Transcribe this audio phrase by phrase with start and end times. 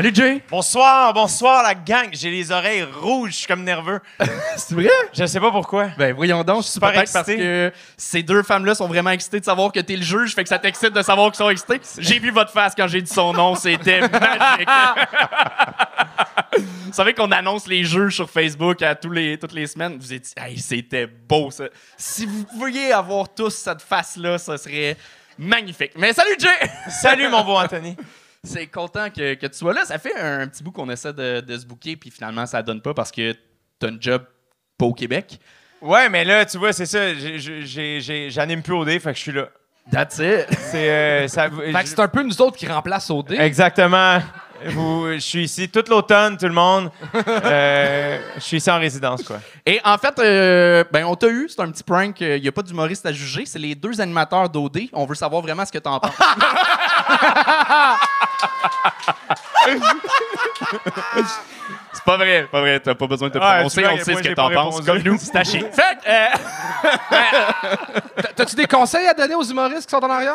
[0.00, 0.42] Salut Jay!
[0.48, 2.08] Bonsoir, bonsoir la gang.
[2.12, 4.00] J'ai les oreilles rouges, je suis comme nerveux.
[4.56, 4.88] C'est vrai?
[5.12, 5.88] Je sais pas pourquoi.
[5.98, 7.42] Ben voyons donc, je suis Super peut-être parce excité.
[7.42, 10.48] que ces deux femmes-là sont vraiment excitées de savoir que t'es le juge, fait que
[10.48, 11.82] ça t'excite de savoir qu'ils sont excités.
[11.98, 14.68] J'ai vu votre face quand j'ai dit son nom, c'était magique.
[16.86, 19.98] Vous savez qu'on annonce les jeux sur Facebook à tous les, toutes les semaines?
[19.98, 21.64] Vous êtes hey, c'était beau ça.
[21.98, 24.96] Si vous pouviez avoir tous cette face-là, ça serait
[25.36, 25.92] magnifique.
[25.94, 26.70] Mais salut Jay!
[26.88, 27.98] Salut mon beau Anthony.
[28.42, 29.84] C'est content que, que tu sois là.
[29.84, 32.80] Ça fait un, petit bout qu'on essaie de, de se booker, puis finalement, ça donne
[32.80, 33.34] pas parce que
[33.78, 34.24] t'as un job
[34.78, 35.38] pas au Québec.
[35.82, 37.14] Ouais, mais là, tu vois, c'est ça.
[38.28, 39.48] J'anime plus au dé, fait que je suis là.
[39.90, 40.46] That's it.
[40.70, 41.26] C'est euh,
[41.98, 43.32] un peu nous autres qui remplacent OD.
[43.32, 44.20] Exactement.
[44.66, 46.90] Vous- je suis ici toute l'automne, tout le monde.
[47.14, 49.40] Euh, je suis ici en résidence, quoi.
[49.64, 51.48] Et en fait, euh, ben, on t'a eu.
[51.48, 52.20] C'est un petit prank.
[52.20, 53.46] Il n'y a pas d'humoriste à juger.
[53.46, 54.80] C'est les deux animateurs d'OD.
[54.92, 56.12] On veut savoir vraiment ce que t'en penses.
[61.92, 62.80] c'est pas vrai, pas vrai.
[62.80, 63.80] T'as pas besoin de te Ouais, prononcer.
[63.82, 64.80] vois à on sait ce que t'en penses.
[64.80, 65.60] Comme nous, c'est taché.
[65.60, 66.26] Fait que, euh,
[68.16, 70.34] T'as- T'as-tu des conseils à donner aux humoristes qui sont en arrière?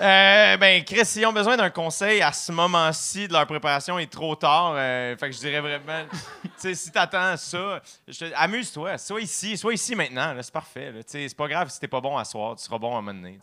[0.00, 4.04] Euh, ben, Chris, s'ils ont besoin d'un conseil à ce moment-ci de leur préparation, il
[4.04, 4.72] est trop tard.
[4.76, 6.04] euh, fait que je dirais vraiment,
[6.44, 7.80] tu sais, si t'attends ça,
[8.36, 8.98] amuse-toi.
[8.98, 10.34] Sois ici, sois ici maintenant.
[10.40, 10.92] C'est parfait.
[11.06, 13.18] C'est pas grave si t'es pas bon à soir, tu seras bon à un moment
[13.18, 13.38] donné.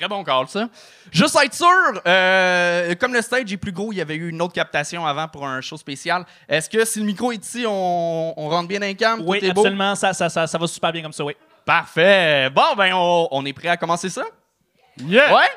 [0.00, 0.66] Très bon call, ça.
[1.12, 1.66] Juste être sûr,
[2.06, 5.28] euh, comme le stage est plus gros, il y avait eu une autre captation avant
[5.28, 6.24] pour un show spécial.
[6.48, 9.20] Est-ce que si le micro est ici, on, on rentre bien dans les cam?
[9.26, 9.60] Oui, Tout est beau?
[9.60, 9.94] absolument.
[9.94, 11.36] Ça, ça, ça, ça va super bien comme ça, oui.
[11.66, 12.48] Parfait.
[12.48, 14.22] Bon, ben, on, on est prêt à commencer ça?
[15.04, 15.34] Yeah!
[15.34, 15.48] Ouais?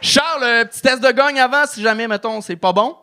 [0.00, 2.96] Charles, euh, petit test de gagne avant, si jamais, mettons, c'est pas bon.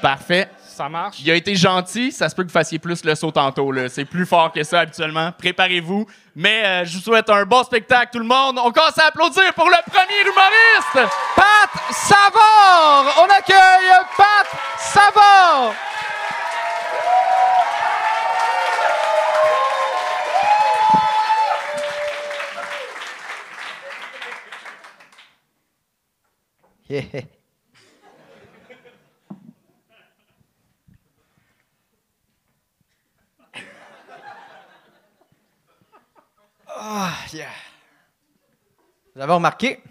[0.00, 0.48] Parfait.
[0.76, 1.16] Ça marche.
[1.20, 2.12] Il a été gentil.
[2.12, 3.72] Ça se peut que vous fassiez plus le saut tantôt.
[3.72, 3.88] là.
[3.88, 5.32] C'est plus fort que ça habituellement.
[5.32, 6.06] Préparez-vous.
[6.34, 8.58] Mais euh, je vous souhaite un bon spectacle, tout le monde.
[8.62, 11.14] On commence à applaudir pour le premier humoriste.
[11.34, 13.06] Pat Savard!
[13.22, 14.46] On accueille Pat
[14.78, 15.72] Savard!
[26.88, 27.22] Yeah.
[36.78, 37.48] Ah, yeah.
[39.14, 39.82] Vous avez remarqué?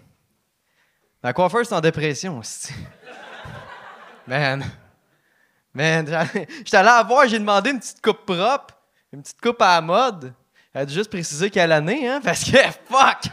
[1.22, 2.72] Ma coiffeuse est en dépression aussi.
[4.26, 4.64] Man.
[5.74, 8.74] Man, j'étais allé la voir, j'ai demandé une petite coupe propre,
[9.12, 10.32] une petite coupe à la mode.
[10.72, 12.56] Elle a dû juste préciser quelle année, hein, parce que
[12.88, 13.24] fuck!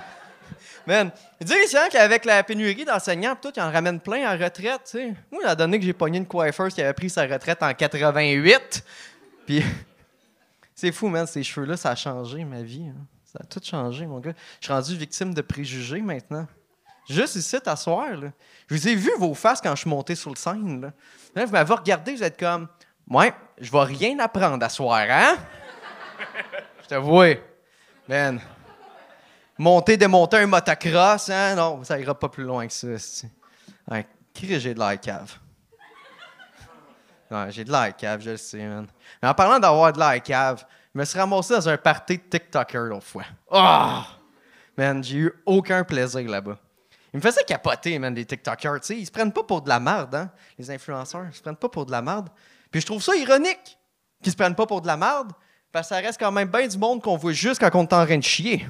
[0.85, 4.91] Man, dit les qu'avec la pénurie d'enseignants, tout, ils en ramènent plein en retraite, tu
[4.97, 5.14] sais.
[5.31, 8.84] Moi, la donné que j'ai pogné une coiffeuse qui avait pris sa retraite en 88,
[9.46, 9.64] puis
[10.75, 12.88] c'est fou, man, ces cheveux-là, ça a changé ma vie.
[12.90, 13.06] hein.
[13.33, 14.33] Ça a tout changé, mon gars.
[14.59, 16.47] Je suis rendu victime de préjugés maintenant.
[17.09, 18.31] Juste ici, t'asseoir, là.
[18.67, 20.94] Je vous ai vu vos faces quand je suis monté sur le scène, là.
[21.35, 22.67] Là, vous m'avez regardé, vous êtes comme,
[23.09, 25.35] ouais, je vais rien apprendre à soir, hein?
[26.83, 27.35] je te vois.
[28.07, 28.39] Man.
[29.57, 31.55] Monter, démonter un motocross, hein?
[31.55, 33.27] Non, ça ira pas plus loin que ça.
[33.89, 35.38] Ouais, qui j'ai de l'air cave?
[37.29, 38.88] Ouais, j'ai de l'air cave, je le sais, man.
[39.22, 42.23] Mais en parlant d'avoir de l'air cave, je me suis ramassé dans un party de
[42.23, 43.25] TikToker l'autre fois.
[43.51, 44.05] Ah!
[44.77, 46.57] Man, j'ai eu aucun plaisir là-bas.
[47.13, 48.81] Ils me faisaient capoter, man, les TikTokers.
[48.81, 51.25] Tu sais, ils se prennent pas pour de la merde, hein, les influenceurs.
[51.29, 52.29] Ils se prennent pas pour de la merde.
[52.71, 53.77] Puis je trouve ça ironique
[54.21, 55.31] qu'ils se prennent pas pour de la merde,
[55.71, 57.93] parce que ça reste quand même bien du monde qu'on voit juste quand on est
[57.93, 58.65] en train de chier.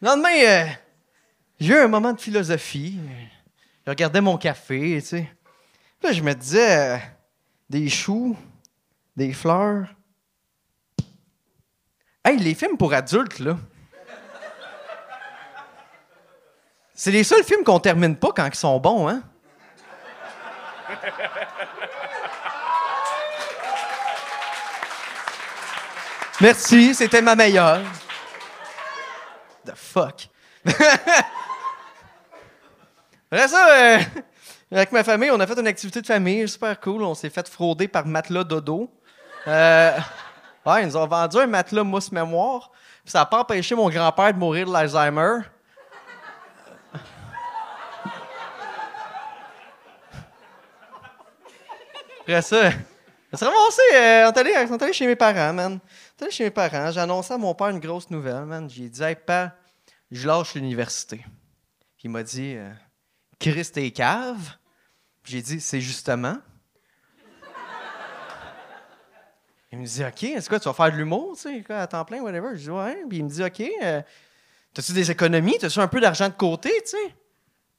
[0.00, 0.66] Le lendemain, euh,
[1.60, 2.98] j'ai eu un moment de philosophie.
[3.86, 5.32] Je regardais mon café, tu sais.
[6.02, 6.98] Là, je me disais, euh,
[7.72, 8.36] des choux,
[9.16, 9.86] des fleurs.
[12.22, 13.56] Hey, les films pour adultes, là.
[16.94, 19.22] C'est les seuls films qu'on termine pas quand ils sont bons, hein?
[26.42, 27.80] Merci, c'était ma meilleure.
[29.64, 30.28] The fuck?
[33.30, 33.98] Après ça, euh,
[34.76, 37.02] avec ma famille, on a fait une activité de famille super cool.
[37.02, 38.90] On s'est fait frauder par matelas dodo.
[39.46, 39.98] Euh,
[40.66, 42.70] ouais, ils nous ont vendu un matelas mousse mémoire.
[43.04, 45.40] Ça n'a pas empêché mon grand-père de mourir de l'Alzheimer.
[52.20, 52.70] Après ça,
[53.32, 54.38] on s'est ramassé, euh, on est
[54.82, 55.72] allé- chez mes parents, man.
[55.82, 56.90] On est allé chez mes parents.
[56.90, 58.68] J'ai annoncé à mon père une grosse nouvelle, man.
[58.70, 59.52] J'ai dit, hey, pa,
[60.10, 61.24] je lâche l'université.
[62.04, 62.70] Il m'a dit, euh,
[63.40, 64.56] Chris, t'es cave?
[65.24, 66.36] J'ai dit, c'est justement.
[69.70, 71.86] Il me dit, OK, est-ce que tu vas faire de l'humour, tu sais, quoi, à
[71.86, 72.48] temps plein, whatever?
[72.54, 73.04] Je dis, ouais.
[73.08, 74.02] Puis il me dit, OK, euh,
[74.74, 75.56] t'as-tu des économies?
[75.58, 77.14] T'as-tu un peu d'argent de côté, tu sais?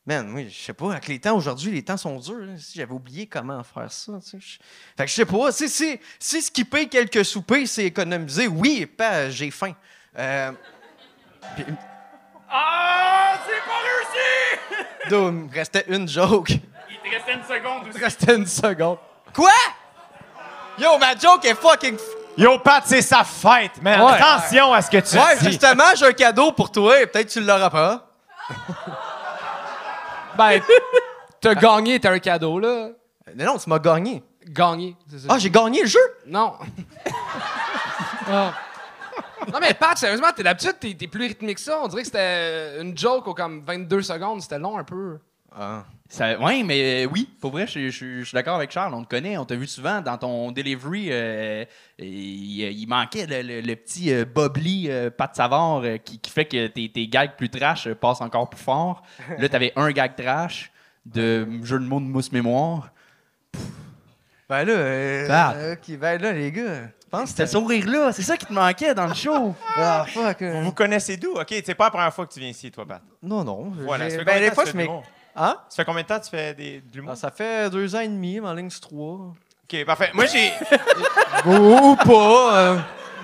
[0.06, 2.48] Man, moi, je sais pas, avec les temps aujourd'hui, les temps sont durs.
[2.50, 2.58] hein.
[2.58, 4.58] Si j'avais oublié comment faire ça, tu sais.
[4.98, 9.30] Fait que je sais pas, si, si, si skipper quelques soupers, c'est économiser, oui, pas
[9.30, 9.74] j'ai faim.
[10.18, 10.52] Euh,
[12.50, 15.32] Ah, c'est pas réussi!
[15.32, 16.50] Me restait une joke.
[17.14, 18.98] Il restait une seconde Il me restait une seconde.
[19.34, 19.50] Quoi?
[20.80, 21.96] Yo, ma joke est fucking.
[21.96, 22.02] f-
[22.38, 24.02] Yo, Pat, c'est sa fête, man.
[24.02, 24.14] Ouais.
[24.14, 25.46] Attention à ce que tu Ouais, dis.
[25.46, 28.08] justement, j'ai un cadeau pour toi et peut-être tu l'auras pas.
[30.36, 30.60] Ben,
[31.40, 32.90] t'as gagné, t'as un cadeau, là.
[33.36, 34.24] Mais non, tu m'as gagné.
[34.48, 34.96] Gagné.
[35.08, 35.28] c'est ça.
[35.30, 36.00] Ah, j'ai gagné le jeu?
[36.26, 36.54] Non.
[38.26, 38.54] Ah.
[39.52, 41.78] Non, mais Pat, sérieusement, t'es d'habitude, t'es, t'es plus rythmique que ça.
[41.84, 44.42] On dirait que c'était une joke au comme 22 secondes.
[44.42, 45.20] C'était long un peu.
[45.58, 45.84] Ah.
[46.10, 48.94] Ça, ouais, mais euh, oui, pour vrai, je, je- je suis d'accord avec Charles.
[48.94, 51.08] On te connaît, on t'a vu souvent dans ton delivery.
[51.10, 51.66] euh,
[51.98, 56.30] il, il manquait le, le- le petit euh, Bobli euh, Pat Savard euh, qui, qui
[56.32, 59.02] fait que tes, tes gags plus trash euh, passent encore plus fort.
[59.40, 60.72] Là, t'avais un gag trash
[61.06, 62.92] de jeu de mots de mousse mémoire.
[64.50, 65.56] Ben là, euh, Pat.
[65.74, 66.64] ok, ben là, les gars,
[67.12, 69.56] C'était c'était sourire-là, c'est ça qui te manquait dans le show.
[69.78, 70.42] Ah, fuck.
[70.42, 71.32] euh, Vous connaissez d'où?
[71.40, 73.02] OK, c'est pas la première fois que tu viens ici, toi, Pat.
[73.22, 73.72] Non, non.
[73.80, 74.08] Voilà.
[74.24, 74.74] ben, des de fois, je
[75.36, 75.58] Hein?
[75.70, 77.12] Ça fait combien de temps que tu fais des, de l'humour?
[77.14, 79.34] Ah, ça fait deux ans et demi, en ligne, c'est trois.
[79.64, 80.12] OK, parfait.
[80.14, 80.52] Moi, j'ai...
[81.46, 82.58] Ou pas.
[82.58, 82.76] euh.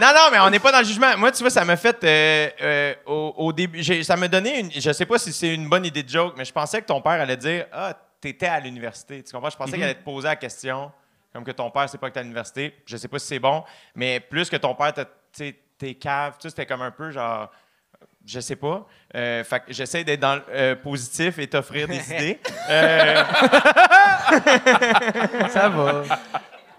[0.02, 1.18] Non, non, mais on n'est pas dans le jugement.
[1.18, 3.84] Moi, tu vois, ça m'a fait euh, euh, au, au début.
[3.84, 4.72] j'ai- Ça m'a donné une.
[4.72, 7.02] Je sais pas si c'est une bonne idée de joke, mais je pensais que ton
[7.02, 9.22] père allait dire Ah, t'étais à l'université.
[9.24, 9.50] Tu comprends?
[9.50, 10.90] Je pensais qu'il allait te poser la question,
[11.34, 12.76] comme que ton père sait pas que t'es à l'université.
[12.86, 13.64] Je sais pas si c'est bon,
[13.94, 16.92] mais plus que ton père, t'a- tu sais, t'es cave, tu sais, c'était comme un
[16.92, 17.52] peu genre.
[18.32, 18.86] Je sais pas.
[19.16, 22.40] Euh, fait que j'essaie d'être dans le euh, positif et t'offrir des idées.
[22.70, 23.24] Euh,
[25.50, 26.04] Ça va.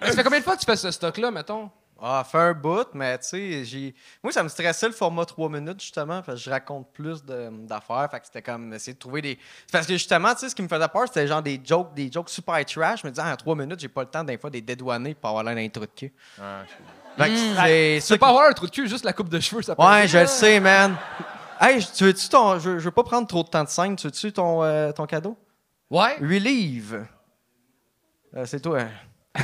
[0.03, 1.71] Ça fait combien de fois que tu fais ce stock-là, mettons?
[2.03, 3.95] Ah, fait un bout, mais tu sais, j'ai.
[4.23, 7.51] Moi, ça me stressait le format 3 minutes, justement, parce que je raconte plus de-
[7.67, 8.09] d'affaires.
[8.11, 9.39] Fait que c'était comme essayer de trouver des.
[9.71, 12.11] Parce que justement, tu sais, ce qui me faisait peur, c'était genre des jokes, des
[12.11, 13.03] jokes super trash.
[13.03, 15.15] Je me disais, ah, en 3 minutes, j'ai pas le temps, des fois, des dédouaner
[15.15, 16.13] pour avoir l'air d'un trou de cul.
[17.19, 19.29] Fait que c'est Tu ça peux pas avoir un trou de cul, juste la coupe
[19.29, 20.97] de cheveux, ça peut Ouais, être- je le sais, man.
[21.61, 22.59] Hey, tu veux-tu ton.
[22.59, 23.95] Je, je veux pas prendre trop de temps de scène.
[23.97, 25.37] Tu veux-tu ton, euh, ton cadeau?
[25.91, 26.17] Ouais.
[26.21, 27.07] 8 livres.
[28.37, 28.81] Euh, c'est toi.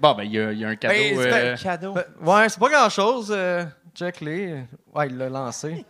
[0.00, 0.94] Bon, ben, il y, y a un cadeau.
[0.94, 1.94] Ben, c'est euh, cadeau.
[2.22, 3.32] Ouais, c'est pas grand-chose.
[3.34, 4.64] Euh, Check-les.
[4.94, 5.84] Ouais, il l'a lancé.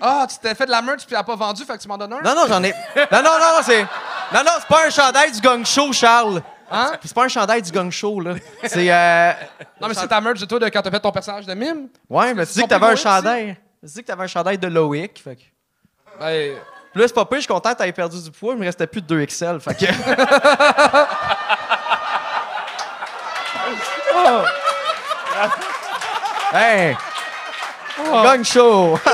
[0.00, 1.88] Ah, tu t'es fait de la merch puis elle a pas vendu, fait que tu
[1.88, 2.20] m'en donnes un?
[2.22, 2.70] Non, non, j'en ai.
[2.70, 3.82] Non, non, non, non, c'est.
[3.82, 6.40] Non, non, c'est pas un chandail du Gong Show, Charles.
[6.70, 6.92] Hein?
[7.02, 8.34] C'est pas un chandail du Gong Show, là.
[8.64, 8.88] C'est.
[8.88, 9.32] Euh...
[9.80, 11.88] Non, mais c'est ta merch de toi de quand t'as fait ton personnage de mime.
[12.08, 13.56] Ouais, mais tu dis que t'avais un chandail.
[13.80, 15.22] Tu dis que t'avais un chandail de Loïc.
[15.22, 15.42] Fait que.
[16.18, 16.56] Ben,
[16.94, 18.54] là, c'est pas pire, je suis content que t'aies perdu du poids.
[18.54, 19.60] Il me restait plus de 2 XL.
[19.60, 19.86] Fait que.
[24.14, 24.42] Oh.
[26.50, 26.96] Hey!
[28.06, 28.98] Gong Show!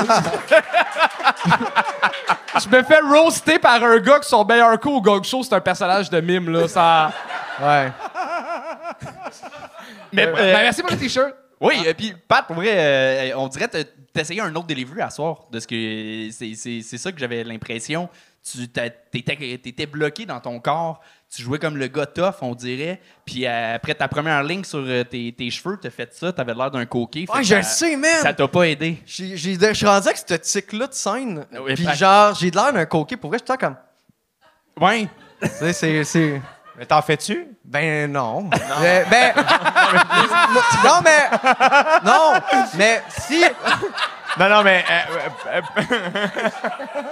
[2.55, 5.53] je me fais roaster par un gars qui son meilleur coup au Gong Show, c'est
[5.53, 6.65] un personnage de mime, là.
[6.69, 7.11] Ça.
[7.61, 7.91] Ouais.
[10.13, 11.33] mais, Ben, euh, merci pour le t-shirt.
[11.65, 13.81] Oui, et puis Pat, pour vrai, euh, on dirait que
[14.13, 15.45] t'essayais un autre delivery à soir.
[15.51, 18.07] De ce que c'est, ça que j'avais l'impression.
[18.43, 21.01] Tu t'étais, bloqué dans ton corps.
[21.35, 23.01] Tu jouais comme le gars tough, on dirait.
[23.25, 26.53] Puis euh, après ta première ligne sur euh, tes, tes cheveux, t'as fait ça, t'avais
[26.53, 27.25] l'air d'un coquet.
[27.33, 28.21] Ouais, je le sais, man!
[28.21, 28.99] Ça t'a pas aidé.
[29.07, 31.45] Je suis rendu avec ce tic-là de scène.
[31.59, 33.17] Oui, Puis genre, j'ai de l'air d'un coquet.
[33.17, 33.75] Pour vrai, je suis comme.
[34.79, 35.07] Ouais.
[35.73, 36.41] C'est.
[36.77, 37.54] Mais t'en fais-tu?
[37.65, 38.49] Ben non.
[38.53, 39.33] Euh, ben.
[40.83, 41.29] non, mais.
[42.03, 42.33] Non,
[42.77, 43.43] mais si.
[44.37, 44.83] Non, non, mais.
[44.89, 45.01] euh,
[45.47, 46.49] euh, euh,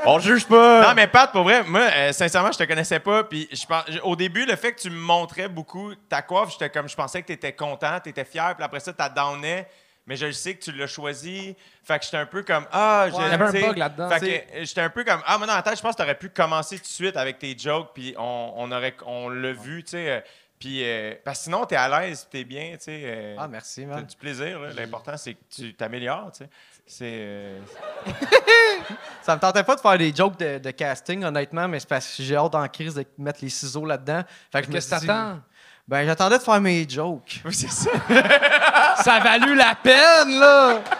[0.06, 0.88] On juge pas.
[0.88, 3.24] non, mais Pat, pour vrai, moi, euh, sincèrement, je te connaissais pas.
[3.24, 6.70] Puis je pense, au début, le fait que tu me montrais beaucoup ta coiffe, j'étais
[6.70, 8.54] comme, je pensais que tu étais content, tu étais fier.
[8.56, 9.68] Puis après ça, tu downais.
[10.06, 11.56] Mais je sais que tu l'as choisi.
[11.82, 14.10] Fait que j'étais un peu comme, ah, y avait un bug là-dedans.
[14.10, 14.20] Fait
[14.52, 16.30] que j'étais un peu comme, ah, mais la tête, je pense que tu aurais pu
[16.30, 17.92] commencer tout de suite avec tes jokes.
[17.94, 20.22] Puis on, on aurait, on l'a vu, tu sais.
[20.64, 23.02] Puis, euh, parce que sinon, tu es à l'aise, tu es bien, tu sais.
[23.04, 24.06] euh, Ah, merci, T'as man.
[24.06, 24.70] du plaisir, là.
[24.78, 26.50] L'important, c'est que tu t'améliores, tu sais.
[26.86, 27.12] C'est.
[27.12, 27.60] euh,
[29.22, 32.16] Ça me tentait pas de faire des jokes de, de casting, honnêtement, mais c'est parce
[32.16, 34.22] que j'ai hâte en crise de mettre les ciseaux là-dedans.
[34.52, 35.40] Fait que je me Qu'est-ce que t'attends?
[35.86, 37.42] Ben, j'attendais de faire mes jokes.
[37.44, 37.92] Oui, c'est ça.
[39.04, 40.80] Ça a valu la peine, là!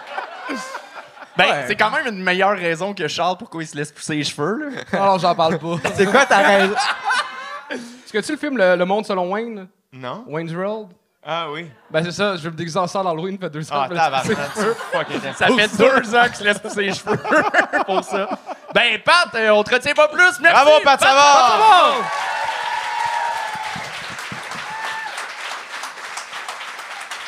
[1.36, 1.64] Ben, Ouais.
[1.66, 4.70] c'est quand même une meilleure raison que Charles pourquoi il se laisse pousser les cheveux.
[4.70, 4.82] Là.
[4.92, 5.78] Alors, j'en parle pas.
[5.96, 6.74] C'est quoi ta raison?
[8.14, 9.66] Est-ce que tu le film le, Le Monde selon Wayne?
[9.92, 10.24] Non?
[10.28, 10.90] Wayne's World?
[11.26, 11.70] Ah oui.
[11.90, 13.76] Ben, c'est ça, je vais me déguiser en l'Halloween, ça fait deux ans.
[13.76, 15.34] Ah, que je tabarnak.
[15.36, 17.16] Ça fait deux ans qu'il se laisse les cheveux
[17.86, 18.28] pour ça.
[18.74, 20.38] Ben, Pat, euh, on te retient pas plus.
[20.40, 20.62] Merci.
[20.64, 22.02] Bravo, Pat Savard!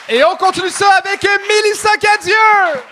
[0.09, 2.83] Et on continue ça avec Mélissa Cadieux!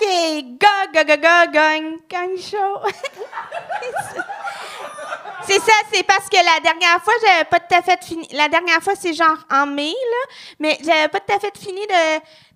[0.00, 0.08] OK,
[0.58, 0.86] ga,
[1.46, 1.98] gang,
[5.46, 8.26] c'est ça, c'est parce que la dernière fois, j'avais pas tout à fait fini.
[8.32, 11.86] La dernière fois, c'est genre en mai, là, mais j'avais pas tout à fait fini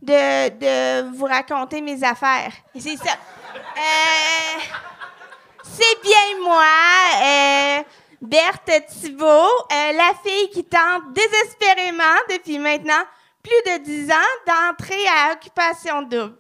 [0.01, 2.53] de, vous raconter mes affaires.
[2.79, 3.13] C'est ça.
[3.77, 4.61] Euh,
[5.63, 6.65] c'est bien moi,
[7.23, 7.83] euh,
[8.23, 13.05] Berthe Thibault, euh, la fille qui tente désespérément depuis maintenant
[13.43, 14.15] plus de 10 ans
[14.47, 16.37] d'entrer à occupation double.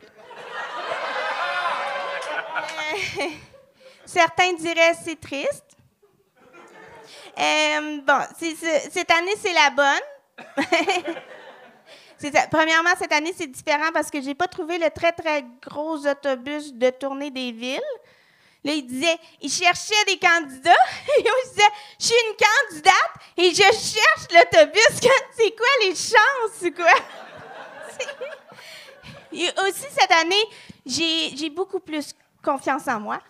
[2.64, 3.22] Euh,
[4.04, 5.64] certains diraient c'est triste.
[7.38, 10.00] Euh, bon, cette année, c'est la bonne.
[12.50, 16.72] Premièrement, cette année, c'est différent parce que j'ai pas trouvé le très, très gros autobus
[16.72, 17.80] de tournée des villes.
[18.64, 20.70] Là, il disait, il cherchait des candidats.
[21.18, 21.68] Et moi, je disais,
[22.00, 22.94] je suis une candidate
[23.36, 25.10] et je cherche l'autobus.
[25.36, 26.94] C'est quoi les chances, c'est quoi?
[29.66, 30.44] Aussi, cette année,
[30.86, 32.14] j'ai beaucoup plus
[32.44, 33.20] confiance en moi.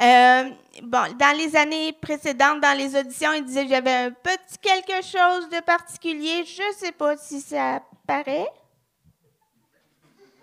[0.00, 0.50] Euh,
[0.82, 5.02] bon, dans les années précédentes, dans les auditions, il disait que j'avais un petit quelque
[5.02, 6.44] chose de particulier.
[6.44, 8.48] Je sais pas si ça paraît.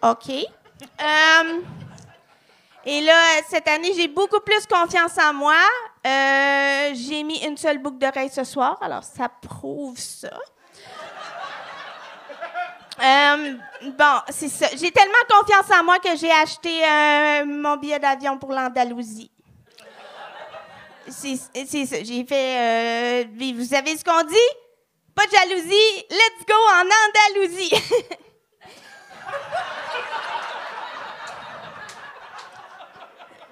[0.01, 0.30] OK.
[0.30, 1.62] Euh,
[2.86, 5.62] et là, cette année, j'ai beaucoup plus confiance en moi.
[6.06, 10.38] Euh, j'ai mis une seule boucle d'oreille ce soir, alors ça prouve ça.
[13.03, 13.55] Euh,
[13.98, 14.67] bon, c'est ça.
[14.77, 19.29] J'ai tellement confiance en moi que j'ai acheté euh, mon billet d'avion pour l'Andalousie.
[21.10, 21.48] C'est ça.
[22.01, 23.25] J'ai fait.
[23.25, 24.36] euh, vous savez ce qu'on dit?
[25.13, 26.05] Pas de jalousie.
[26.10, 26.86] Let's go en
[27.36, 27.74] Andalousie.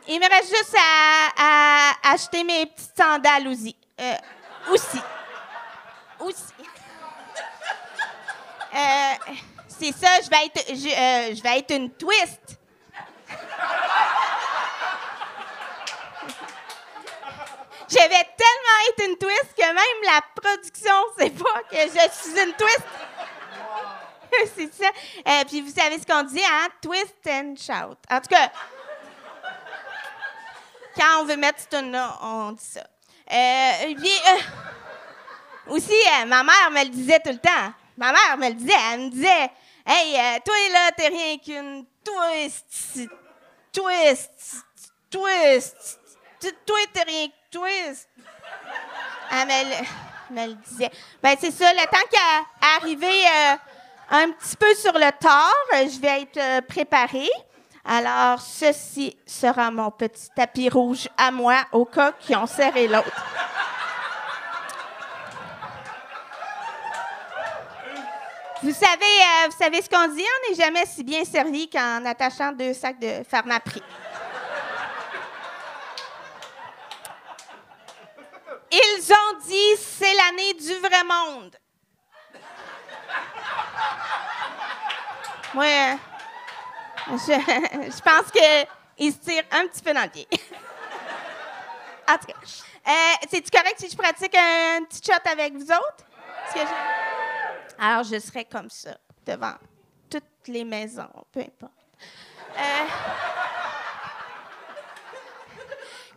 [0.08, 3.75] Il me reste juste à, acheter mes petites sandales aussi.
[4.72, 5.01] Aussi.
[8.74, 9.34] Euh,
[9.68, 12.60] c'est ça, je vais être, euh, je vais être une twist.
[17.90, 22.42] Je vais tellement être une twist que même la production sait pas que je suis
[22.42, 22.86] une twist.
[24.56, 24.90] c'est ça.
[25.28, 26.70] Euh, puis vous savez ce qu'on dit, hein?
[26.82, 27.98] Twist and shout.
[28.10, 28.50] En tout cas,
[30.98, 32.82] quand on veut mettre ce tune-là, on dit ça.
[33.32, 34.22] Euh, puis,
[35.68, 35.96] aussi,
[36.28, 37.74] ma mère me le disait tout le temps.
[38.01, 38.74] Ma mère me le disait.
[38.93, 39.51] Elle me disait
[39.86, 43.00] Hey, euh, toi, là, t'es rien qu'une twist.
[43.72, 44.65] Twist.
[45.12, 46.00] Twist.
[46.65, 48.10] Toi, t'es rien que twist.
[49.29, 50.89] Elle me le, me le disait.
[51.22, 51.72] Ben, c'est ça.
[51.74, 53.55] Le temps qu'à arriver euh,
[54.10, 57.29] un petit peu sur le tard, je vais être euh, préparée.
[57.86, 63.25] Alors, ceci sera mon petit tapis rouge à moi, au cas qui ont serré l'autre.
[68.63, 70.24] Vous savez, euh, vous savez ce qu'on dit?
[70.24, 73.82] On n'est jamais si bien servi qu'en attachant deux sacs de pharmaprix.
[78.72, 81.58] Ils ont dit c'est l'année du vrai monde.
[85.56, 85.96] Moi, euh,
[87.13, 87.34] je,
[87.91, 90.27] je pense qu'ils se tirent un petit peu dans le pied.
[92.08, 92.34] en tout cas,
[92.88, 96.06] euh, c'est-tu correct si je pratique un petit shot avec vous autres?
[97.84, 98.96] Alors, je serai comme ça,
[99.26, 99.56] devant
[100.10, 101.74] toutes les maisons, peu importe.
[102.56, 102.62] Euh,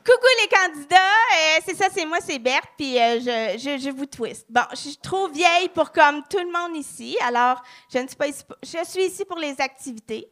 [0.04, 3.88] Coucou les candidats, Euh, c'est ça, c'est moi, c'est Berthe, puis euh, je, je, je
[3.90, 4.44] vous twist.
[4.50, 8.16] Bon, je suis trop vieille pour comme tout le monde ici, alors je ne suis
[8.16, 8.44] pas ici.
[8.44, 10.30] pour- Je suis ici pour les activités.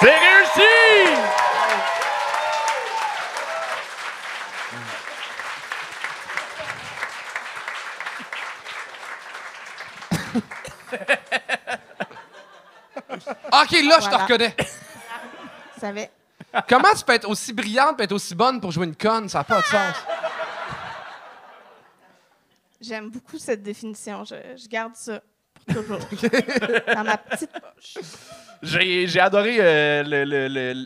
[0.00, 1.20] C'est réussi!
[13.06, 14.18] OK, là, je te Voilà.
[14.24, 14.56] reconnais.
[16.68, 19.28] Comment tu peux être aussi brillante et être aussi bonne pour jouer une conne?
[19.28, 19.96] Ça n'a pas de sens.
[22.80, 24.24] J'aime beaucoup cette définition.
[24.24, 25.20] Je, je garde ça
[25.66, 25.98] toujours.
[26.94, 28.04] Dans ma petite poche.
[28.62, 30.02] J'ai j'ai adoré euh,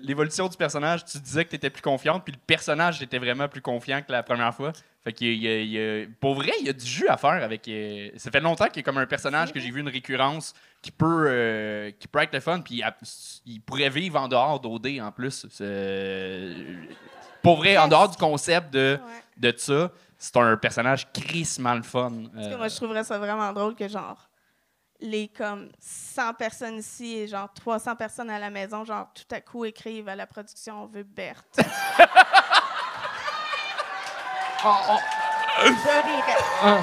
[0.03, 1.05] l'évolution du personnage.
[1.05, 4.11] Tu disais que tu étais plus confiante, puis le personnage était vraiment plus confiant que
[4.11, 4.73] la première fois.
[5.05, 7.17] Fait qu'il y a- il y a- pour vrai, il y a du jus à
[7.17, 7.67] faire avec.
[7.69, 10.55] euh, ça fait longtemps qu'il y a comme un personnage que j'ai vu une récurrence
[10.83, 12.83] qui peut, euh, qui peut être le fun, puis
[13.47, 15.47] il, pourrait vivre en dehors d'OD en plus.
[17.43, 19.51] Pour vrai, en dehors du concept de, Ouais.
[19.53, 22.13] de ça, c'est un personnage crissement le fun.
[22.35, 24.28] Parce que moi, je trouverais ça vraiment drôle que, genre,
[25.01, 29.41] les comme 100 personnes ici et genre 300 personnes à la maison, genre, tout à
[29.41, 31.61] coup écrivent à la production, on veut Berthe.
[34.65, 34.99] Oh, oh.
[36.63, 36.79] Ah.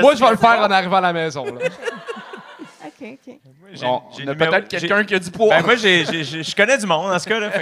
[0.00, 1.44] Moi, je vais le faire en arrivant à la maison.
[1.44, 1.52] Là.
[2.84, 3.34] OK, OK.
[3.72, 5.48] J'ai- On, j'ai on a numéro- peut-être quelqu'un qui a du poids.
[5.48, 7.50] Ben, moi, je connais du monde dans ce cas-là.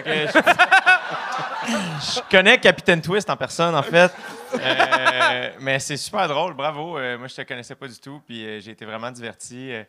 [1.65, 4.13] Je connais Capitaine Twist en personne, en fait.
[4.61, 6.99] Euh, mais c'est super drôle, bravo.
[6.99, 9.73] Euh, moi, je te connaissais pas du tout, puis euh, j'ai été vraiment diverti.
[9.73, 9.85] Euh,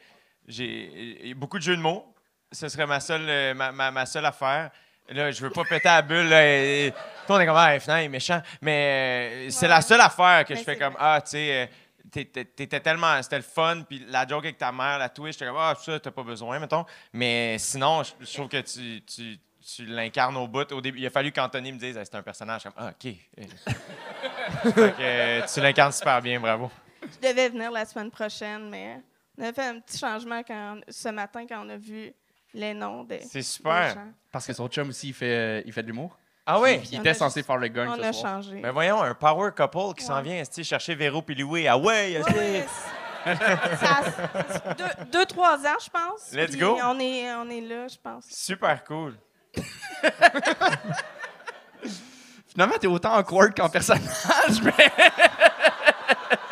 [0.47, 2.13] j'ai beaucoup de jeux de mots.
[2.51, 4.69] Ce serait ma seule, ma, ma- ma seule affaire.
[5.09, 6.29] Là, je veux pas péter la bulle.
[6.29, 8.41] Là, et- et- tout monde est comme, ah, finalement, il est méchant.
[8.61, 11.69] Mais c'est la seule affaire que Mais je fais comme, ah, tu sais.
[12.11, 13.21] t'étais tellement.
[13.23, 15.99] C'était le fun, puis la joke avec ta mère, la twist, j'étais comme, ah, ça,
[15.99, 16.85] t'as pas besoin, mettons.
[17.11, 20.71] Mais sinon, je, je trouve que tu, tu, tu l'incarnes au bout.
[20.71, 22.63] Au début, il a fallu qu'Anthony me dise, Ah, c'est un personnage.
[22.63, 23.13] Comme, ah, OK.
[24.99, 26.69] euh, tu l'incarnes super bien, bravo.
[27.01, 28.99] Je devais venir la semaine prochaine, mais
[29.37, 32.13] on a fait un petit changement quand, ce matin quand on a vu
[32.53, 33.93] les noms des, C'est des super.
[33.93, 34.07] gens.
[34.31, 36.17] Parce que son chum aussi, il fait, il fait de l'humour.
[36.45, 36.81] Ah oui?
[36.91, 38.43] Il était censé juste- faire le gang On ce a soir.
[38.43, 38.59] changé.
[38.61, 40.43] Ben voyons, un power couple qui s'en Ouais.
[40.43, 41.67] vient, chercher Véro puis Louis.
[41.67, 42.21] Ah ouais.
[42.21, 42.67] Ouais, c'est-
[43.77, 46.31] ça deux, deux, trois ans, je pense.
[46.33, 46.77] Let's go.
[46.83, 48.25] On est, on est là, je pense.
[48.29, 49.15] Super cool.
[52.49, 54.73] Finalement, t'es autant awkward qu'en personnage, mais...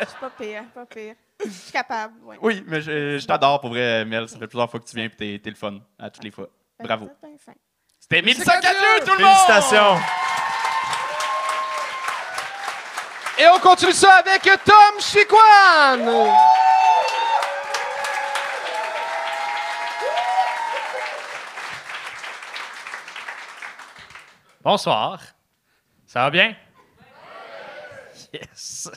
[0.00, 1.14] Je suis pas pire, pas pire.
[1.44, 2.36] Je suis capable, oui.
[2.40, 4.28] Oui, mais je, je t'adore pour vrai, Mel.
[4.28, 6.30] Ça fait plusieurs fois que tu viens et t'es, t'es le fun à toutes les
[6.30, 6.48] fois.
[6.80, 7.06] Bravo.
[7.22, 7.52] Ben, c'est fin.
[8.00, 9.36] C'était Mélissa Cadieux, tout le monde!
[9.46, 10.00] Félicitations.
[13.38, 16.34] Et on continue ça avec Tom Chiquan.
[24.62, 25.20] Bonsoir.
[26.06, 26.54] Ça va bien?
[28.32, 28.92] Yes.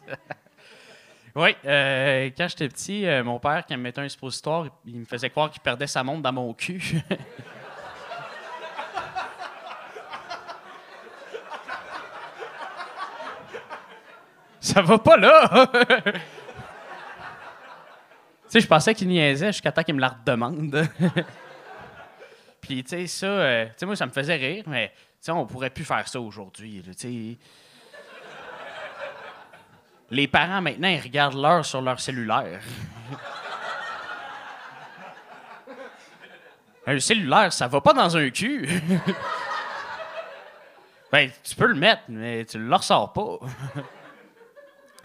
[1.35, 4.99] oui, euh, quand j'étais petit, euh, mon père, quand il me mettait un suppositoire, il
[4.99, 7.01] me faisait croire qu'il perdait sa montre dans mon cul.
[14.59, 15.67] Ça va pas là!
[15.73, 16.11] tu
[18.49, 20.87] sais, je pensais qu'il niaisait jusqu'à temps qu'il me la redemande.
[22.61, 24.91] Puis, tu sais, ça, euh, moi, ça me faisait rire, mais,
[25.33, 26.83] on pourrait plus faire ça aujourd'hui.
[30.11, 32.61] Les parents, maintenant, ils regardent l'heure sur leur cellulaire.
[36.87, 38.67] un cellulaire, ça va pas dans un cul.
[41.11, 43.39] ben, tu peux le mettre, mais tu le ressors pas.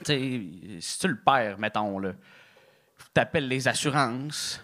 [0.05, 2.13] si tu le perds, mettons, là,
[3.15, 4.63] t'appelles les assurances.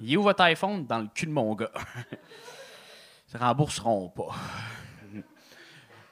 [0.00, 0.86] Il est où votre iPhone?
[0.86, 1.72] Dans le cul de mon gars.
[3.32, 4.34] Ils rembourseront pas.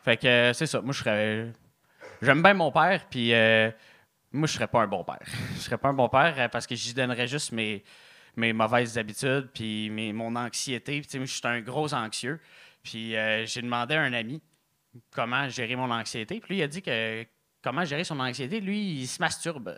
[0.03, 0.81] Fait que euh, c'est ça.
[0.81, 1.53] Moi, je serais.
[2.23, 3.71] J'aime bien mon père, puis euh,
[4.33, 5.21] moi, je serais pas un bon père.
[5.55, 7.83] Je serais pas un bon père euh, parce que j'y donnerais juste mes,
[8.37, 11.03] mes mauvaises habitudes, puis mes, mon anxiété.
[11.15, 12.41] Moi, je suis un gros anxieux.
[12.83, 14.41] Puis j'ai demandé à un ami
[15.11, 16.41] comment gérer mon anxiété.
[16.41, 17.27] Puis lui, il a dit que
[17.63, 19.77] comment gérer son anxiété, lui, il se masturbe.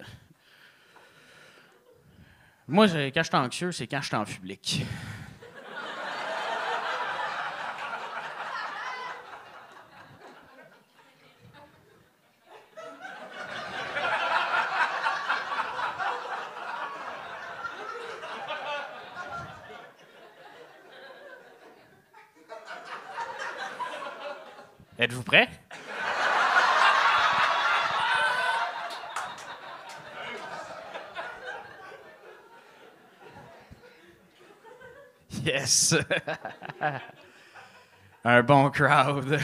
[2.68, 4.84] Moi, quand je suis anxieux, c'est quand je suis en public.
[25.12, 25.46] Êtes-vous prêt?
[35.44, 35.94] Yes!
[38.24, 39.38] Un bon crowd.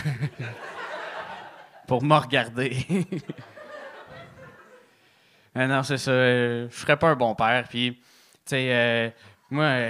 [1.87, 2.87] Pour me regarder.
[5.55, 6.13] Ah non, c'est ça.
[6.13, 7.65] euh, je serais pas un bon père.
[7.69, 8.01] Puis,
[8.47, 9.11] tu euh,
[9.51, 9.89] moi.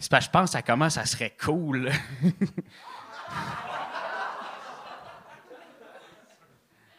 [0.00, 1.90] C'est parce je pense à comment ça serait cool.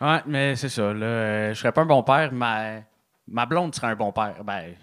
[0.02, 0.94] ouais, mais c'est ça.
[0.94, 2.32] Là, euh, je serais pas un bon père.
[2.32, 2.84] Ma,
[3.48, 4.44] blonde serait un bon père.
[4.44, 4.76] Ben,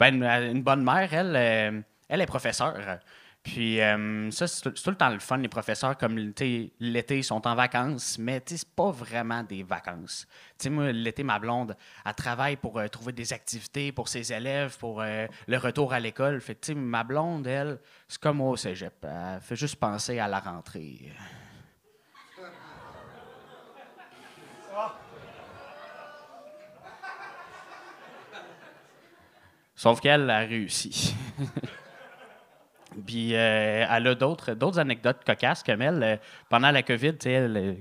[0.00, 2.98] ben, une, une bonne mère, elle, euh, elle est professeure.
[3.44, 7.46] Puis euh, ça, c'est tout le temps le fun, les professeurs, comme l'été, ils sont
[7.46, 10.26] en vacances, mais c'est pas vraiment des vacances.
[10.58, 11.76] Tu sais, moi, l'été, ma blonde,
[12.06, 16.00] elle travaille pour euh, trouver des activités pour ses élèves, pour euh, le retour à
[16.00, 16.40] l'école.
[16.40, 17.78] Fait ma blonde, elle,
[18.08, 19.04] c'est comme au cégep.
[19.04, 21.12] Elle fait juste penser à la rentrée.
[29.76, 31.14] Sauf qu'elle a réussi.
[33.06, 36.02] Puis euh, elle a d'autres, anecdotes cocasses comme elle.
[36.02, 36.16] Euh,
[36.48, 37.74] pendant la COVID, euh,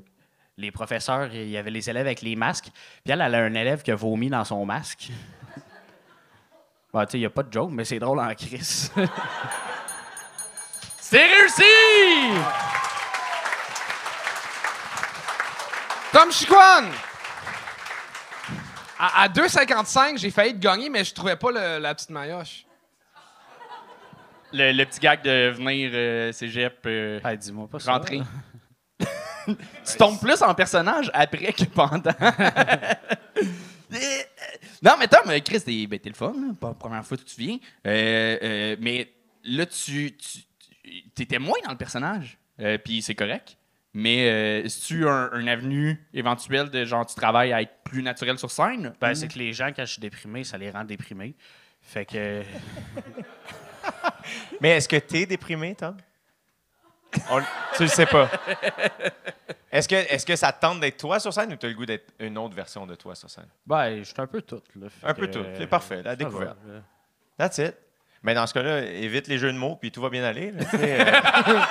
[0.58, 2.69] les professeurs, il y avait les élèves avec les masques.
[3.04, 5.12] Puis elle, elle a un élève qui a vomi dans son masque.
[6.93, 8.91] Sais, il n'y a pas de joke, mais c'est drôle en crise.
[10.99, 11.63] c'est réussi!
[16.12, 16.86] Tom Chiquan.
[18.99, 22.62] À, à 2,55, j'ai failli te gagner, mais je trouvais pas la petite maillotche.
[24.54, 27.94] Le, le petit gag de venir euh, cégep, euh, Hey, dis-moi pas ça.
[27.94, 28.22] rentrer.
[29.48, 32.12] tu tombes plus en personnage après que pendant.
[34.82, 37.24] non, mais Tom, Chris, t'es ben, t'es le fun, là, pas la première fois que
[37.24, 37.58] tu viens.
[37.88, 39.12] Euh, euh, mais
[39.44, 40.39] là, tu, tu
[40.84, 43.58] tu- t'étais moins dans le personnage, euh, puis c'est correct.
[43.96, 44.30] Mais
[44.63, 48.50] euh, tu un, un avenue éventuel de genre tu travailles à être plus naturel sur
[48.50, 48.94] scène?
[49.00, 51.36] Ben, c'est que les gens, quand je suis déprimé, ça les rend déprimés.
[51.84, 52.41] Fait que.
[54.62, 55.98] Mais est-ce que t'es déprimé, Tom?
[57.30, 57.41] On-
[57.76, 58.30] tu le sais pas.
[59.72, 61.86] Est-ce que, est que ça te tente d'être toi sur scène ou t'as le goût
[61.86, 63.48] d'être une autre version de toi sur scène?
[63.65, 64.62] Ben, je suis un peu tout.
[64.80, 64.88] Là.
[65.04, 65.43] Un peu tout.
[65.58, 66.58] C'est parfait, la découverte.
[66.65, 66.82] va.
[67.38, 67.76] That's it.
[68.24, 70.52] Mais dans ce cas-là, évite les jeux de mots, puis tout va bien aller.
[70.52, 71.06] là, tu sais, euh.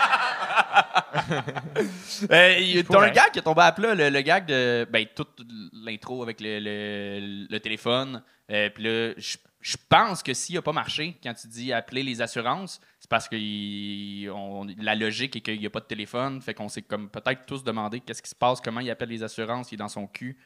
[2.29, 3.12] T'as un pourrais.
[3.12, 4.87] gag qui est tombé à plat, le, le gag de.
[4.90, 5.40] Ben, toute
[5.72, 8.22] l'intro avec le, le- le téléphone.
[8.53, 12.03] Euh, Puis là, je je pense que s'il n'a pas marché, quand tu dis appeler
[12.03, 15.85] les assurances, c'est parce que il- on- la logique est qu'il n'y a pas de
[15.85, 16.43] téléphone.
[16.43, 19.23] Fait qu'on s'est comme peut-être tous demandé qu'est-ce qui se passe, comment il appelle les
[19.23, 20.37] assurances, il est dans son cul.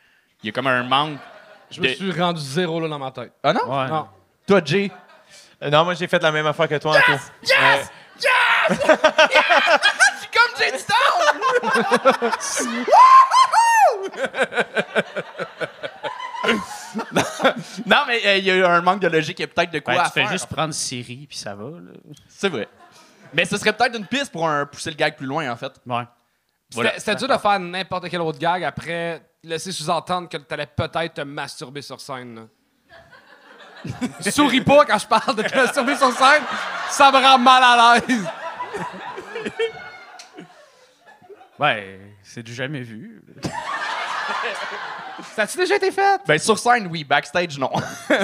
[0.43, 1.19] Il y a comme un manque.
[1.71, 3.33] Je me suis rendu zéro là dans ma tête.
[3.43, 3.65] Ah non?
[3.67, 3.89] Ouais.
[3.89, 4.07] Non.
[4.47, 4.91] Toi, Jay?
[5.63, 7.13] Euh, non, moi, j'ai fait la même affaire que toi, Anto.
[7.13, 7.17] Euh,
[10.31, 10.73] Comme Jay
[17.87, 19.73] non, mais euh, il y a eu un manque de logique, il y a peut-être
[19.73, 21.67] de quoi Ben, à tu fais juste prendre Siri, puis ça va.
[22.29, 22.69] C'est vrai.
[23.33, 25.73] Mais ce serait peut-être une piste pour un, pousser le gag plus loin, en fait.
[25.87, 26.05] Ouais.
[26.69, 26.99] C'était Voilà.
[26.99, 31.21] c'était dur de faire n'importe quel autre gag après laisser sous-entendre que t'allais peut-être te
[31.21, 32.49] masturber sur scène.
[34.21, 36.43] Souris pas quand je parle de te masturber sur scène,
[36.91, 38.27] ça me rend mal à l'aise.
[41.59, 43.23] Ben, c'est du jamais vu.
[45.35, 46.21] Ça a-tu déjà été fait?
[46.27, 47.05] Ben, sur scène, oui.
[47.05, 47.71] Backstage, non.
[48.11, 48.17] Ils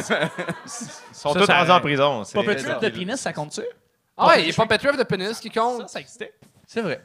[1.12, 2.24] sont Ça, tous ça- rendus en prison.
[2.24, 3.62] c'est- Trip de Penis, ça compte-tu?
[4.16, 5.88] Ah ouais, il est pas Petrov de pénis qui compte.
[5.88, 6.35] ça existait.
[6.66, 7.00] C'est vrai.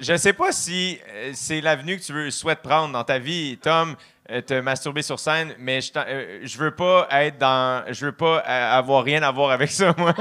[0.00, 3.58] Je sais pas si euh, c'est l'avenue que tu veux, souhaites prendre dans ta vie,
[3.62, 3.94] Tom,
[4.30, 7.84] euh, te masturber sur scène, mais je, t'en- euh, je veux pas être dans.
[7.92, 10.12] Je veux pas euh, avoir rien à voir avec ça, moi.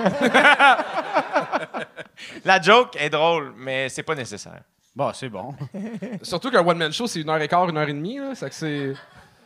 [2.46, 4.62] La joke est drôle, mais c'est pas nécessaire.
[4.98, 5.54] Bon, c'est bon.
[6.24, 8.18] Surtout qu'un one-man show, c'est une heure et quart, une heure et demie.
[8.18, 8.34] Là.
[8.34, 8.96] C'est que c'est.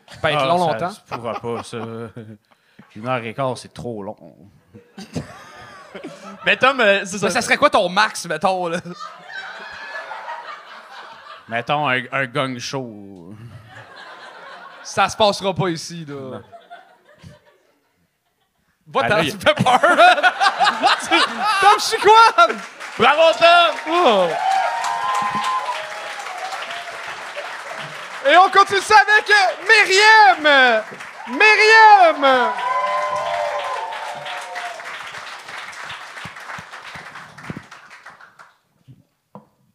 [0.09, 0.91] Ça peut être Ah, long, ça longtemps.
[0.91, 1.77] se pourra pas, ça.
[2.95, 4.15] Une heure et quart, c'est trop long.
[6.45, 7.17] Mais Tom, euh, ça.
[7.21, 8.77] Mais ça serait quoi ton max, mettons, là?
[11.49, 13.33] Mettons un, un gang show.
[14.83, 16.39] Ça se passera pas ici, là.
[18.87, 20.21] Va Ah, là, il- tu fais peur, man.
[21.01, 22.57] Tu- Tom Chicoine!
[22.97, 23.75] Bravo, Tom!
[23.89, 24.27] Oh.
[28.23, 30.84] Et on continue ça avec euh, Myriam!
[31.27, 32.53] Myriam!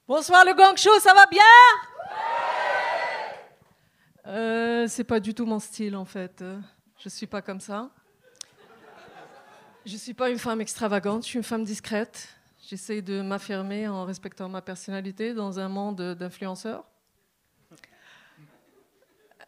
[0.06, 1.42] Bonsoir le gang show, ça va bien?
[4.28, 6.44] Euh, C'est pas du tout mon style en fait.
[7.00, 7.90] Je suis pas comme ça.
[9.84, 12.28] Je suis pas une femme extravagante, je suis une femme discrète.
[12.68, 16.84] J'essaie de m'affirmer en respectant ma personnalité dans un monde d'influenceurs.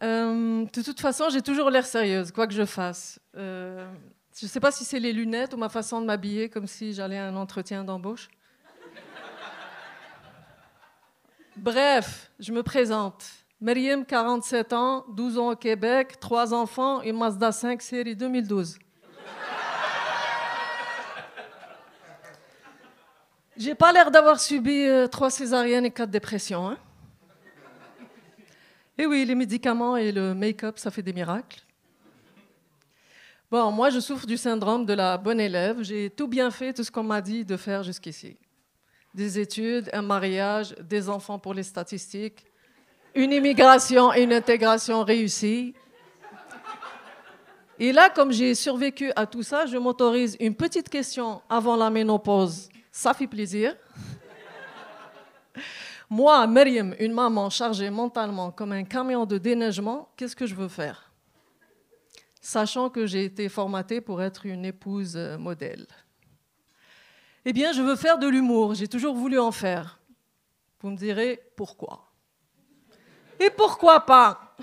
[0.03, 3.19] Euh, de toute façon, j'ai toujours l'air sérieuse, quoi que je fasse.
[3.37, 3.91] Euh,
[4.39, 6.93] je ne sais pas si c'est les lunettes ou ma façon de m'habiller, comme si
[6.93, 8.29] j'allais à un entretien d'embauche.
[11.57, 13.25] Bref, je me présente.
[13.61, 18.79] Myriam, 47 ans, 12 ans au Québec, 3 enfants, une Mazda 5 série 2012.
[23.57, 26.69] J'ai pas l'air d'avoir subi euh, trois césariennes et quatre dépressions.
[26.69, 26.79] Hein?
[29.01, 31.61] Et oui, les médicaments et le make-up, ça fait des miracles.
[33.49, 35.83] Bon, moi, je souffre du syndrome de la bonne élève.
[35.83, 38.37] J'ai tout bien fait, tout ce qu'on m'a dit de faire jusqu'ici.
[39.15, 42.45] Des études, un mariage, des enfants pour les statistiques,
[43.15, 45.75] une immigration et une intégration réussie.
[47.79, 51.89] Et là, comme j'ai survécu à tout ça, je m'autorise une petite question avant la
[51.89, 52.69] ménopause.
[52.91, 53.77] Ça fait plaisir.
[56.11, 60.69] Moi, Myriam, une maman chargée mentalement comme un camion de déneigement, qu'est-ce que je veux
[60.69, 61.13] faire?
[62.41, 65.87] Sachant que j'ai été formatée pour être une épouse euh, modèle.
[67.45, 68.75] Eh bien, je veux faire de l'humour.
[68.75, 70.01] J'ai toujours voulu en faire.
[70.81, 72.11] Vous me direz pourquoi
[73.39, 74.57] Et pourquoi pas?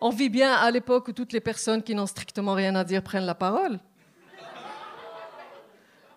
[0.00, 3.02] On vit bien à l'époque où toutes les personnes qui n'ont strictement rien à dire
[3.02, 3.80] prennent la parole.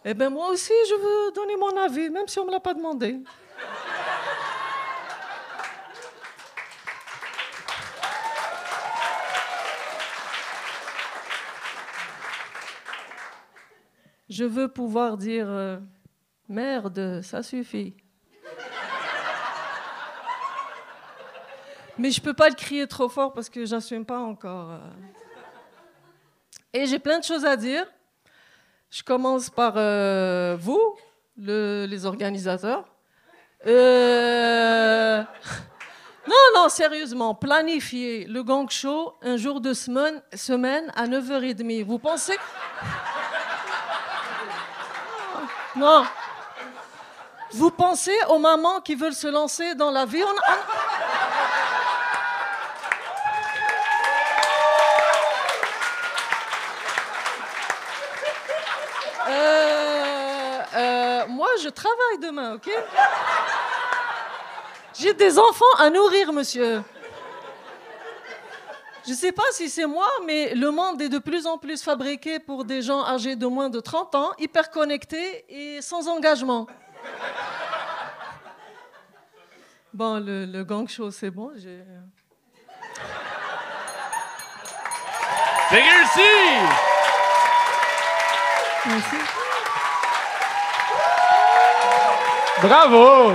[0.05, 2.59] Eh bien, moi aussi, je veux donner mon avis, même si on ne me l'a
[2.59, 3.19] pas demandé.
[14.29, 15.79] Je veux pouvoir dire euh,
[16.47, 17.95] merde, ça suffit.
[21.97, 24.71] Mais je peux pas le crier trop fort parce que j'assume pas encore.
[24.71, 24.79] euh.
[26.73, 27.85] Et j'ai plein de choses à dire.
[28.89, 30.95] Je commence par euh, vous,
[31.37, 32.85] le- les organisateurs.
[36.27, 41.83] Non, non, sérieusement, planifier le gang show un jour de semaine, semaine à 9h30.
[41.83, 42.35] Vous pensez
[45.79, 46.03] Non.
[47.53, 50.21] Vous pensez aux mamans qui veulent se lancer dans la vie?
[59.29, 62.69] Euh, euh, moi, je travaille demain, ok?
[64.99, 66.83] J'ai des enfants à nourrir, monsieur.
[69.09, 71.81] Je ne sais pas si c'est moi, mais le monde est de plus en plus
[71.81, 76.67] fabriqué pour des gens âgés de moins de 30 ans, hyper connectés et sans engagement.
[79.91, 81.49] Bon, le, le gang show, c'est bon.
[81.57, 81.83] j'ai-
[85.71, 86.29] C'est réussi!
[88.85, 89.15] Merci.
[92.61, 93.33] Bravo!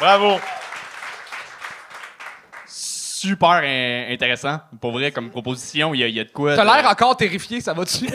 [0.00, 0.40] Bravo.
[3.20, 4.60] Super in- intéressant.
[4.80, 6.56] Pour vrai, comme proposition, il y, a- il y a de quoi.
[6.56, 8.06] T'as de- l'air encore terrifié, ça va-tu?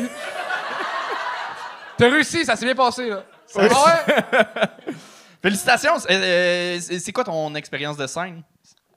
[1.98, 3.24] T'as réussi, ça s'est bien passé, là.
[3.56, 4.92] Ah ouais?
[5.42, 5.96] Félicitations!
[6.10, 8.42] Euh, euh, c'est c'est quoi ton expérience de scène?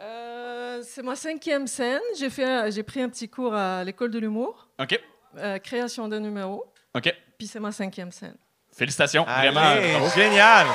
[0.00, 2.00] Euh, c'est ma cinquième scène.
[2.18, 4.98] J'ai fait, un- j'ai pris un petit cours à l'école de l'humour, OK.
[5.36, 6.64] euh, création de numéros.
[6.94, 7.14] OK.
[7.38, 8.36] Puis c'est ma cinquième scène.
[8.76, 9.24] Félicitations.
[9.28, 9.98] Allez, Vraiment.
[10.00, 10.14] bravo.
[10.16, 10.66] génial.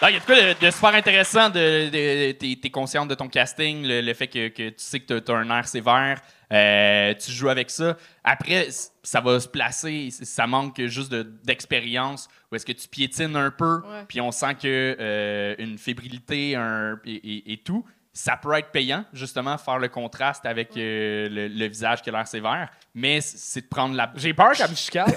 [0.00, 1.50] Il y a de quoi de, de super intéressant.
[1.50, 5.00] De, de, t'es, t'es consciente de ton casting, le, le fait que, que tu sais
[5.00, 6.20] que tu as un air sévère.
[6.52, 7.96] euh, tu joues avec ça.
[8.22, 8.68] Après,
[9.02, 10.10] ça va se placer.
[10.12, 12.28] Ça manque juste de- d'expérience.
[12.52, 16.98] Ou est-ce que tu piétines un peu, puis on sent que euh, une fébrilité un,
[17.04, 17.84] et, et- et tout,
[18.18, 22.12] ça peut être payant, justement, faire le contraste avec euh, le, le visage qui a
[22.12, 22.68] l'air sévère.
[22.92, 24.10] Mais c'est de prendre la.
[24.16, 25.06] J'ai peur qu'elle me chicane.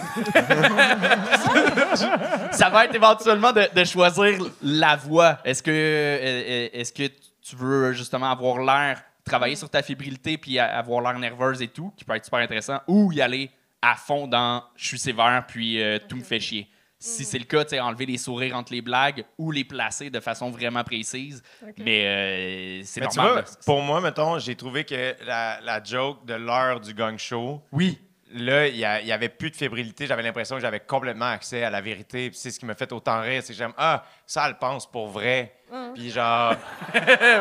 [2.52, 5.40] ça va être éventuellement de, de choisir la voix.
[5.44, 7.08] Est-ce que, euh, est-ce que
[7.42, 11.92] tu veux justement avoir l'air, travailler sur ta fébrilité puis avoir l'air nerveuse et tout,
[11.98, 13.50] qui peut être super intéressant, ou y aller
[13.82, 16.70] à fond dans je suis sévère puis euh, tout me fait chier.
[17.04, 20.52] Si c'est le cas, enlever les sourires entre les blagues ou les placer de façon
[20.52, 21.42] vraiment précise.
[21.80, 23.44] Mais euh, c'est tu normal.
[23.44, 27.62] vois, pour moi, mettons, j'ai trouvé que la, la joke de l'heure du gang show,
[27.72, 28.00] Oui.
[28.34, 30.08] Là, il y, a- il y avait plus de fébrilité.
[30.08, 32.30] J'avais l'impression que j'avais complètement accès à la vérité.
[32.30, 33.42] Puis c'est ce qui m'a fait autant rire.
[33.46, 35.54] C'est que j'aime, ah, ça, elle pense pour vrai.
[35.96, 36.54] Puis genre.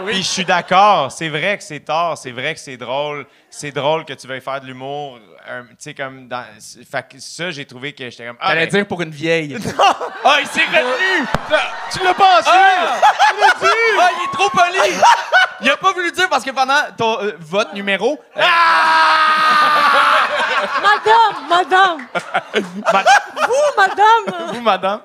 [0.06, 1.10] Puis je suis d'accord.
[1.10, 2.16] C'est vrai que c'est tard.
[2.16, 3.26] C'est vrai que c'est drôle.
[3.50, 5.18] C'est drôle que tu veuilles faire de l'humour.
[5.48, 6.44] un- Tu sais, comme dans.
[6.60, 8.36] c'est- Fait que ça, j'ai trouvé que j'étais comme.
[8.40, 9.56] Ah, T'allais ben, dire pour une vieille.
[10.22, 11.26] Ah, il s'est retenu!
[11.90, 12.50] tu l'as pensé!
[12.52, 13.00] Ah!
[13.02, 14.94] Ah, il est trop poli!
[15.62, 18.18] Il a pas voulu dire parce que pendant ton, euh, votre numéro.
[18.36, 18.40] euh,
[20.82, 22.06] Madame, madame,
[23.46, 24.54] vous, madame.
[24.54, 25.00] vous, madame.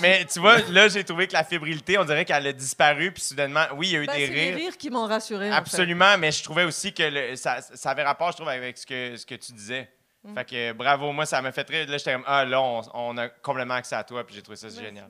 [0.00, 3.12] Mais tu vois, là, j'ai trouvé que la fébrilité, on dirait qu'elle a disparu.
[3.12, 4.56] Puis soudainement, oui, il y a eu Ben, des c'est les rires.
[4.56, 5.48] rires qui m'ont rassuré.
[5.48, 5.58] en fait.
[5.58, 8.86] Absolument, mais je trouvais aussi que le- ça, ça avait rapport, je trouve, avec ce
[8.86, 9.88] que, ce que tu disais.
[10.24, 10.34] Mm.
[10.34, 11.86] Fait que bravo, moi, ça m'a fait rire.
[11.88, 14.56] Là, j'étais comme, ah, là, on, on a complètement accès à toi, puis j'ai trouvé
[14.56, 15.08] ça génial.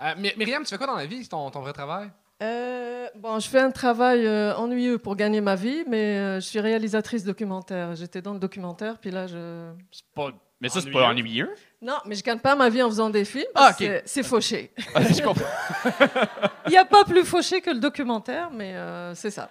[0.00, 2.10] Euh, My- Myriam, tu fais quoi dans la vie, ton, ton vrai travail?
[2.42, 6.46] Euh, bon, je fais un travail euh, ennuyeux pour gagner ma vie, mais euh, je
[6.46, 7.94] suis réalisatrice documentaire.
[7.94, 9.70] J'étais dans le documentaire, puis là, je...
[9.92, 11.50] C'est pas- Mais ça, c'est pas ennuyeux?
[11.80, 13.44] Non, mais je gagne pas ma vie en faisant des films.
[13.54, 14.02] Ah, parce que ok.
[14.06, 14.72] c'est- fauché.
[14.94, 15.44] Ah, je comprends.
[16.66, 19.48] Il n'y a pas plus fauché que le documentaire, mais euh, c'est ça.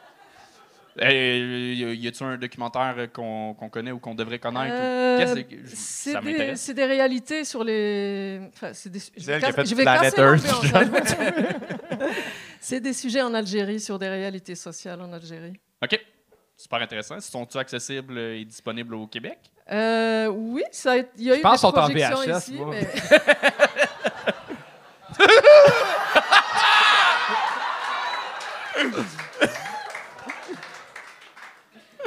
[0.99, 4.75] Y a-tu un documentaire qu'on connaît ou qu'on devrait connaître?
[4.77, 5.25] Euh,
[5.65, 6.59] C'est ça des, m'intéresse?
[6.61, 8.41] c'est des réalités sur les.
[8.53, 8.99] Enfin, c'est des.
[9.17, 10.43] Je vais, casse- je vais casser Earth.
[12.63, 15.59] C'est des sujets en Algérie, sur des réalités sociales en Algérie.
[15.83, 15.99] OK.
[16.55, 17.19] Super intéressant.
[17.19, 19.39] Sont-ils accessibles et disponibles au Québec?
[19.71, 22.37] Euh, oui, ça a, été- il y a eu pense des sont en projections VHS,
[22.37, 22.69] ici, moi.
[22.69, 22.87] mais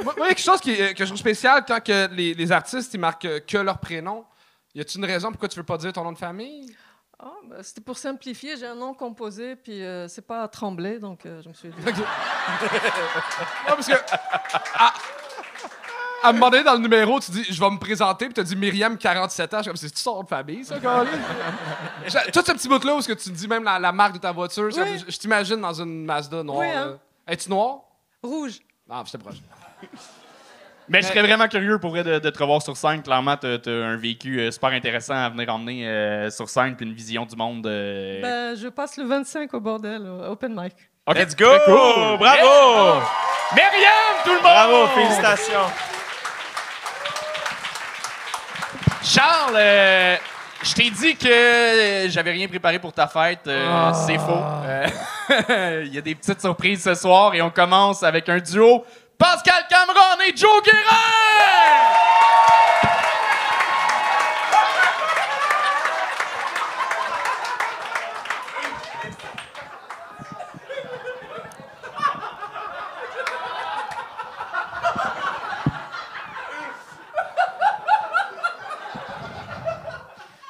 [0.03, 2.07] Moi, moi, il y a quelque chose qui, est- que je trouve spécial quand que
[2.13, 4.25] les, les artistes ils marquent euh, que leur prénom.
[4.73, 6.75] Y a-t-il une raison pourquoi tu veux pas dire ton nom de famille?
[7.19, 8.57] Ah, ben, c'était pour simplifier.
[8.57, 11.69] J'ai un nom composé, puis euh, c'est pas à Tremblay, donc euh, je me suis
[11.69, 11.75] dit.
[11.85, 11.93] Non,
[13.67, 13.93] parce que.
[14.73, 14.93] À,
[16.23, 18.43] à un moment donné, dans le numéro, tu dis Je vais me présenter, puis tu
[18.43, 19.57] dis Myriam, 47 ans.
[19.57, 20.75] Je suis comme C'est-tu son de famille, ça?
[22.07, 24.19] J'ai- Tout ce petit bout-là où ce que tu dis même la, la marque de
[24.19, 24.97] ta voiture, ça, Oui.
[25.05, 26.59] je, je t'imagine dans une Mazda noire.
[26.59, 26.85] Oui, hein.
[26.87, 26.97] là.
[27.33, 27.79] Es-tu noir?
[28.23, 28.59] Rouge.
[28.89, 29.35] Ah, j'étais proche.
[30.87, 33.01] Mais je serais vraiment curieux pour vrai de, de te revoir sur scène.
[33.01, 36.85] Clairement, t'as as un vécu euh, super intéressant à venir emmener euh, sur scène puis
[36.85, 37.65] une vision du monde.
[37.65, 40.73] euh, Ben, je passe le 25 au bordel, open mic.
[41.07, 41.15] ok.
[41.17, 41.45] Let's go!
[41.65, 42.17] Cool.
[42.19, 43.01] Bravo!
[43.53, 44.41] Myriam, tout le monde!
[44.43, 45.59] Bravo, félicitations.
[49.03, 50.15] Charles, euh,
[50.63, 53.47] je t'ai dit que j'avais rien préparé pour ta fête.
[53.47, 53.93] Euh, Ah.
[53.93, 54.43] C'est faux.
[54.65, 58.83] Euh, Il y a des petites surprises ce soir et on commence avec un duo
[59.17, 61.15] Pascal Cameron et Joe Guérin!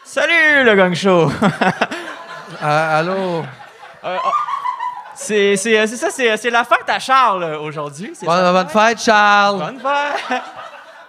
[0.03, 1.29] Salut le gang show!
[2.61, 3.43] Ah, allô?
[5.25, 8.13] C'est euh, c'est ça, c'est c'est la fête à Charles euh, aujourd'hui.
[8.23, 9.59] Bonne, fête, Charles!
[9.59, 10.41] Bonne fête!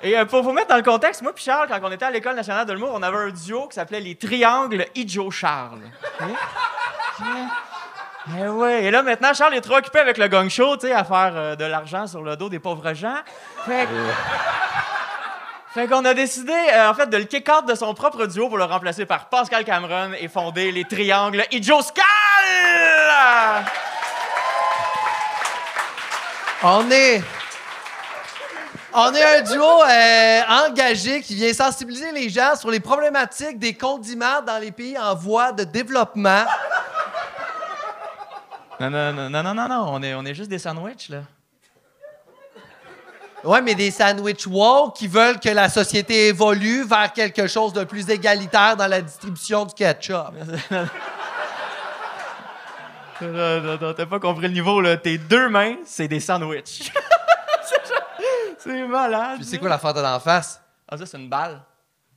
[0.02, 2.10] Et euh, pour vous mettre dans le contexte, moi puis Charles, quand on était à
[2.10, 5.80] l'École nationale de l'humour, on avait un duo qui s'appelait les Triangles Ijo-Charles.
[8.38, 8.84] Eh ouais.
[8.84, 11.32] Et là, maintenant, Charles est trop occupé avec le gang show, tu sais, à faire
[11.34, 13.16] euh, de l'argent sur le dos des pauvres gens.
[13.64, 13.88] Fait
[15.72, 18.48] Fait qu'on a décidé, euh, en fait, de le kick out de son propre duo
[18.48, 22.04] pour le remplacer par Pascal Cameron et fonder les Triangles Ijo-Scal!
[26.62, 27.22] On est.
[28.98, 33.74] On est un duo euh, engagé qui vient sensibiliser les gens sur les problématiques des
[33.74, 36.44] condiments dans les pays en voie de développement.
[38.80, 41.22] Non, non, non, non, non, non, on est, on est juste des sandwichs, là.
[43.44, 47.84] Ouais, mais des sandwich woke qui veulent que la société évolue vers quelque chose de
[47.84, 50.32] plus égalitaire dans la distribution du ketchup.
[53.20, 54.96] Non, non, non, t'as pas compris le niveau, là.
[54.96, 56.92] Tes deux mains, c'est des sandwichs.
[58.58, 59.36] C'est malade.
[59.36, 60.60] Puis c'est quoi la fente d'en face?
[60.88, 61.60] Ah, ça, c'est une balle.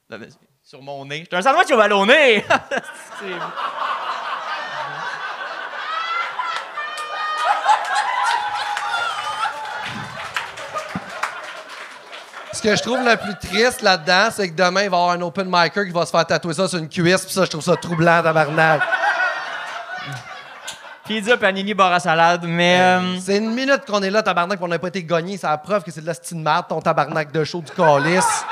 [0.09, 0.17] Là,
[0.63, 1.27] Sur mon nez.
[1.29, 2.43] J'ai un sandwich au ballon au nez!
[3.19, 3.25] C'est-
[12.51, 15.11] Ce que je trouve le plus triste là-dedans, c'est que demain, il va y avoir
[15.11, 17.49] un open micer qui va se faire tatouer ça sur une cuisse, puis ça, je
[17.51, 18.81] trouve ça troublant, tabarnak.
[21.09, 22.79] Pizza, panini, bar à salade, mais...
[22.79, 25.37] euh, C'est une minute qu'on est là, tabarnak, on n'a pas été gagné.
[25.37, 28.45] C'est la preuve que c'est de la style merde, ton tabarnak de show du calice.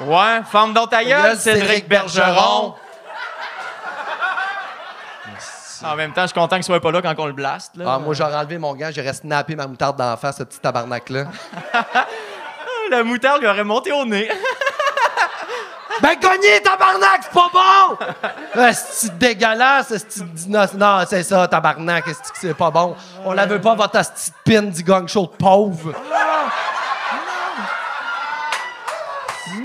[0.00, 2.74] Ouais, femme dans ta gueule, Cédric Bergeron.
[5.84, 7.76] En même temps, je suis content qu'il soit pas là quand on le blast.
[7.76, 7.84] Là.
[7.88, 11.26] Ah, moi, j'aurais enlevé mon gant, j'aurais snappé ma moutarde d'en face, ce petit tabarnak-là.
[12.90, 14.30] La moutarde lui aurait monté au nez.
[16.00, 17.98] ben, gagné, tabarnak, c'est pas bon!
[18.54, 22.96] Ah, C'est dégueulasse, c'est non, c'est ça, tabarnak, est-ce que c'est pas bon?
[23.24, 25.92] On la veut pas, votre petite pin du gang show de pauvre.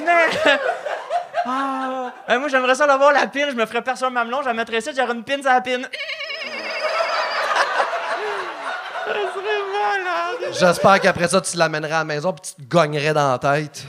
[0.05, 0.59] Mais...
[1.49, 3.45] Ah, euh, moi, j'aimerais ça l'avoir, la pine.
[3.49, 5.61] Je me ferais percer un mamelon, je la mettrais ça, j'aurais une pine sur la
[5.61, 5.87] pine.
[9.05, 10.53] ça serait malade.
[10.59, 13.85] J'espère qu'après ça, tu l'amènerais à la maison puis tu te gagnerais dans la tête.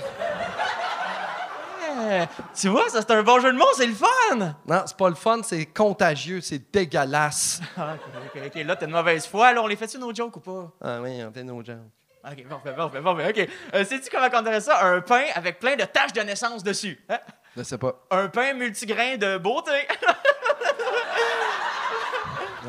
[2.58, 4.54] Tu vois, ça, c'est un bon jeu de mots, c'est le fun.
[4.66, 7.60] Non, c'est pas le fun, c'est contagieux, c'est dégueulasse.
[7.76, 8.00] Ah, ok,
[8.36, 9.52] ok, ok, là, t'as une mauvaise foi.
[9.52, 10.70] Là, on les fait-tu nos jokes ou pas?
[10.82, 11.78] Ah oui, on fait nos gens.
[12.24, 13.28] Ok, parfait, parfait, parfait.
[13.30, 13.48] Ok.
[13.74, 14.84] Euh, Sais-tu comment on dirait ça?
[14.84, 16.98] Un pain avec plein de taches de naissance dessus.
[17.08, 17.18] Hein?
[17.56, 17.94] Je sais pas.
[18.10, 19.86] Un pain multigrain de beauté.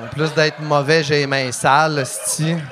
[0.01, 2.55] En plus d'être mauvais, j'ai les mains sales, sti.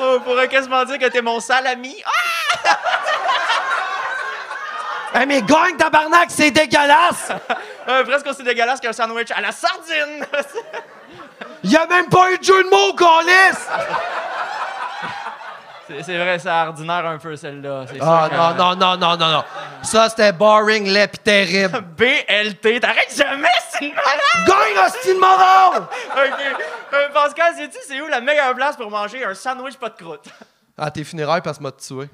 [0.00, 1.96] On pourrait quasiment dire que t'es mon sale ami.
[2.06, 2.10] Ah!
[5.14, 7.32] Hey, mais gagne, tabarnak, c'est dégueulasse!
[7.88, 10.22] Euh, presque aussi dégueulasse qu'un sandwich à la sardine.
[11.64, 13.66] Il a même pas eu de jeu de mots, calice!
[15.88, 17.86] c'est c'est vrai, c'est ordinaire un peu celle-là.
[18.02, 19.44] Ah non, non, non, non, non, non.
[19.82, 21.80] Ça, c'était boring, laid pis terrible.
[21.80, 24.46] BLT, t'arrêtes jamais, c'est une malade!
[24.46, 25.78] Gagne, hostie de moron!
[25.78, 26.40] OK.
[26.92, 30.26] Euh, Pascal, sais-tu c'est où la meilleure place pour manger un sandwich pas de croûte?
[30.76, 32.10] À tes funérailles, parce que m'a tué.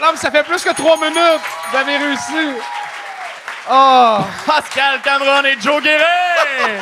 [0.00, 1.42] Non, mais ça fait plus que trois minutes.
[1.70, 2.56] Vous avez réussi.
[3.68, 4.24] Ah!
[4.46, 6.80] Pascal Cameron et Joe Guérin!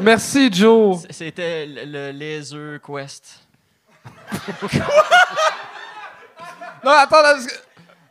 [0.00, 1.02] Merci, Joe.
[1.10, 3.40] C'était le, le Laser Quest.
[6.82, 7.52] Non, attends, là, parce que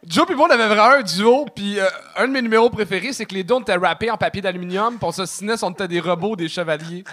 [0.06, 3.14] Joe et moi, on avait vraiment un duo, puis euh, un de mes numéros préférés,
[3.14, 5.88] c'est que les deux, on était rappés en papier d'aluminium, puis on se on était
[5.88, 7.04] des robots, des chevaliers.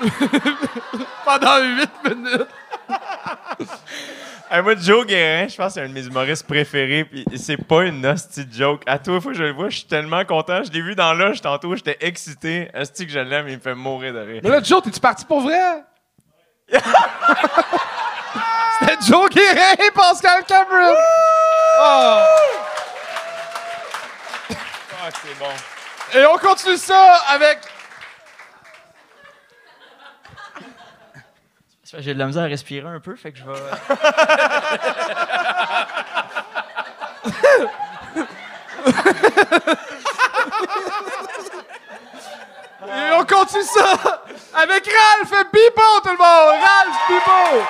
[1.24, 2.48] Pendant huit minutes.
[4.50, 7.04] Hey, moi, Joe Guérin, je pense que c'est un de mes humoristes préférés.
[7.04, 8.80] Puis c'est pas une hostie de joke.
[8.86, 10.62] À toi, fois que je le vois, je suis tellement content.
[10.64, 12.70] Je l'ai vu dans l'âge tantôt, j'étais excité.
[12.74, 14.40] Hostie que je l'aime, il me fait mourir de rire.
[14.42, 15.84] Mais là, Joe, t'es-tu parti pour vrai?
[16.72, 16.82] C'était
[19.06, 20.94] Joe Guérin et Pascal Cameron!
[21.82, 22.20] Oh.
[25.22, 25.52] C'est bon.
[26.18, 27.58] Et on continue ça avec.
[31.96, 33.54] J'ai de la misère à respirer un peu, fait que je vais.
[42.88, 44.22] Et on continue ça
[44.54, 46.60] avec Ralph Bibo, tout le monde!
[46.60, 47.64] Ralph Bibo!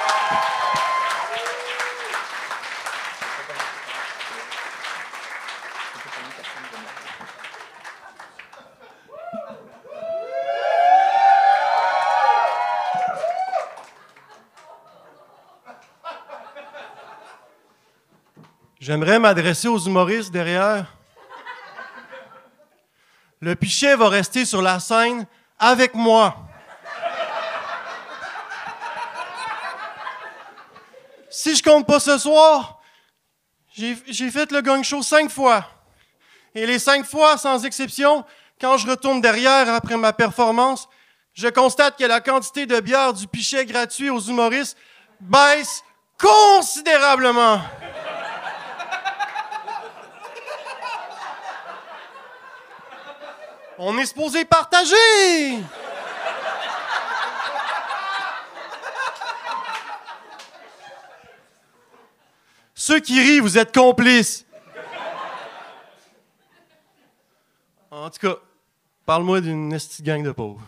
[18.89, 20.86] J'aimerais m'adresser aux humoristes derrière.
[23.39, 25.26] Le pichet va rester sur la scène
[25.59, 26.34] avec moi.
[31.28, 32.80] Si je compte pas ce soir,
[33.74, 35.66] j'ai fait le gang show cinq fois.
[36.55, 38.24] Et les cinq fois, sans exception,
[38.59, 40.89] quand je retourne derrière après ma performance,
[41.34, 44.78] je constate que la quantité de bière du pichet gratuit aux humoristes
[45.20, 45.84] baisse
[46.18, 47.61] considérablement.
[53.81, 54.95] On est supposé partager!
[62.74, 64.47] Ceux qui rient, vous êtes complices.
[67.91, 68.37] En tout cas,
[69.07, 70.61] parle-moi d'une gang de pauvres.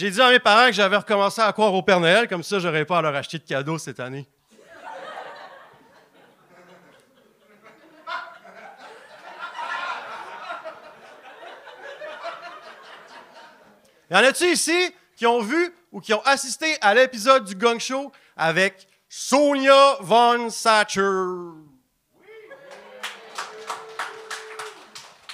[0.00, 2.58] J'ai dit à mes parents que j'avais recommencé à croire au Père Noël, comme ça,
[2.58, 4.26] j'aurais pas à leur acheter de cadeaux cette année.
[14.10, 17.78] Y en a-tu ici qui ont vu ou qui ont assisté à l'épisode du Gong
[17.78, 21.02] Show avec Sonia Von Satcher?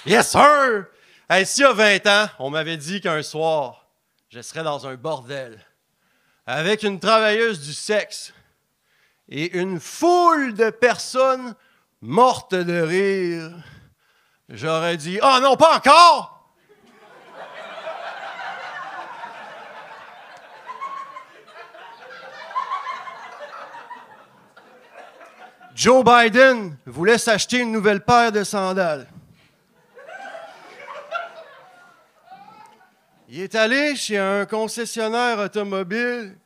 [0.05, 0.87] Yes, sir!
[1.29, 3.86] Hey, y a 20 ans, on m'avait dit qu'un soir,
[4.29, 5.59] je serais dans un bordel
[6.45, 8.33] avec une travailleuse du sexe
[9.29, 11.55] et une foule de personnes
[12.01, 13.51] mortes de rire.
[14.49, 16.33] J'aurais dit Ah non, pas encore!
[25.75, 29.07] Joe Biden voulait s'acheter une nouvelle paire de sandales.
[33.29, 36.37] Il est allé chez un concessionnaire automobile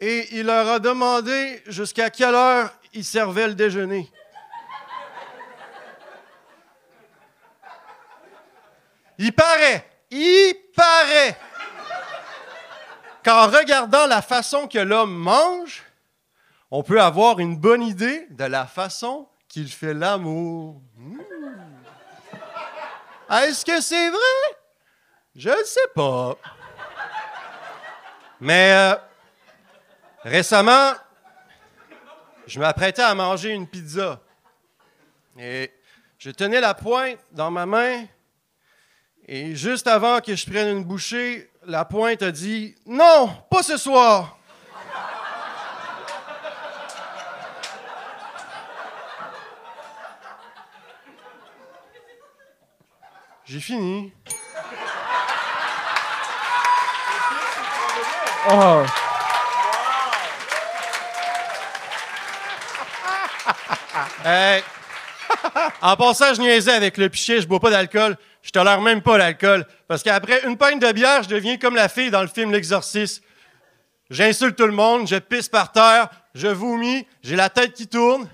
[0.00, 4.10] et il leur a demandé jusqu'à quelle heure il servait le déjeuner.
[9.18, 11.36] Il paraît, il paraît
[13.22, 15.82] qu'en regardant la façon que l'homme mange,
[16.70, 20.80] on peut avoir une bonne idée de la façon qu'il fait l'amour.
[20.96, 21.20] Mmh.
[23.30, 24.56] Est-ce que c'est vrai?
[25.36, 26.34] Je ne sais pas.
[28.40, 28.96] Mais euh,
[30.22, 30.92] récemment,
[32.46, 34.18] je m'apprêtais à manger une pizza.
[35.38, 35.70] Et
[36.16, 38.06] je tenais la pointe dans ma main.
[39.26, 43.76] Et juste avant que je prenne une bouchée, la pointe a dit Non, pas ce
[43.76, 44.38] soir.
[53.44, 54.14] J'ai fini.
[58.48, 58.86] Oh.
[64.24, 64.62] Hey.
[65.82, 68.16] En passant, je niaisais avec le pichet, je bois pas d'alcool.
[68.42, 69.66] Je tolère même pas l'alcool.
[69.88, 73.22] Parce qu'après une pinte de bière, je deviens comme la fille dans le film L'Exorciste.
[74.10, 78.28] J'insulte tout le monde, je pisse par terre, je vomis, j'ai la tête qui tourne.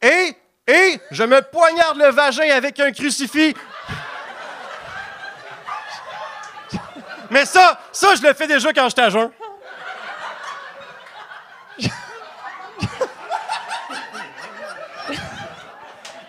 [0.00, 0.32] Et,
[0.66, 3.54] et, je me poignarde le vagin avec un crucifix.
[7.30, 9.30] Mais ça, ça, je le fais déjà quand j'étais à jeun.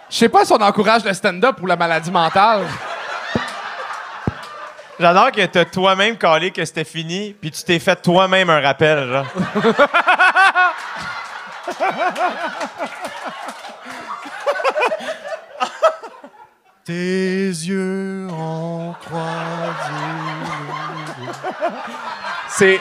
[0.10, 2.66] Je sais pas si on encourage le stand-up ou la maladie mentale.
[5.00, 9.08] J'adore que t'as toi-même calé que c'était fini, puis tu t'es fait toi-même un rappel,
[9.08, 9.28] genre.
[16.84, 16.93] Tes
[17.50, 19.47] yeux ont croisé.
[22.49, 22.80] C'est.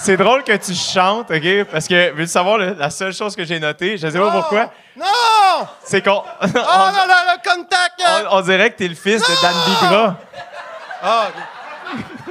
[0.00, 1.64] C'est drôle que tu chantes, OK?
[1.72, 4.70] Parce que, veux-tu savoir, le- la seule chose que j'ai notée, je sais pas pourquoi,
[4.96, 5.66] Non!
[5.82, 6.22] c'est qu'on.
[6.40, 8.00] Oh, non, non, le contact!
[8.30, 10.16] on, on dirait que t'es le fils de Dan Bigra.
[11.02, 11.26] Ah,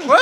[0.05, 0.17] Quoi?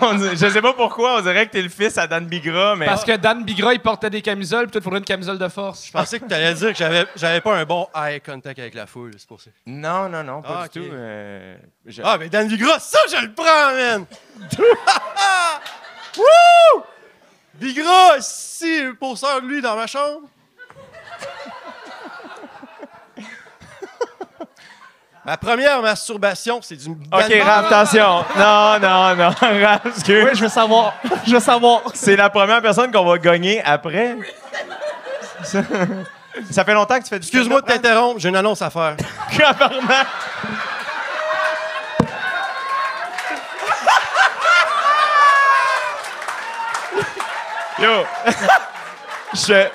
[0.00, 2.86] On je sais pas pourquoi, on dirait que t'es le fils à Dan Bigra, mais.
[2.86, 5.48] Parce que Dan Bigra, il portait des camisoles, puis toi, il faudrait une camisole de
[5.48, 5.86] force.
[5.86, 8.74] Je pensais que tu allais dire que j'avais, j'avais pas un bon eye contact avec
[8.74, 9.50] la foule, c'est pour ça.
[9.66, 10.86] Non, non, non, pas Ah, du tout.
[10.92, 14.06] euh, je- Ah, mais Dan Bigra, ça, je le prends, man!
[16.16, 16.82] Wouh!
[17.54, 20.22] Bigra, si, pour ça de lui dans ma chambre.
[25.26, 26.90] Ma première masturbation, c'est du.
[26.90, 28.24] OK, Raph, attention.
[28.36, 30.24] Non, non, non, Raph, excuse.
[30.24, 30.94] Oui, je veux savoir.
[31.26, 31.80] Je veux savoir.
[31.94, 34.16] C'est la première personne qu'on va gagner après.
[35.42, 35.62] Ça,
[36.50, 38.96] ça fait longtemps que tu fais du Excuse-moi de t'interrompre, j'ai une annonce à faire.
[39.36, 40.06] Tabarnak.
[47.80, 48.04] Yo!
[49.32, 49.68] Je.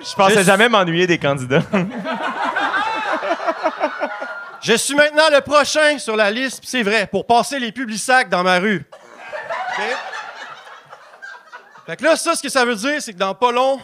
[0.00, 1.62] Je pensais jamais m'ennuyer des candidats.
[4.66, 8.42] Je suis maintenant le prochain sur la liste, c'est vrai, pour passer les publisacs dans
[8.42, 8.84] ma rue.
[8.90, 9.84] OK?
[11.86, 13.80] Fait que là, ça, ce que ça veut dire, c'est que dans pas long,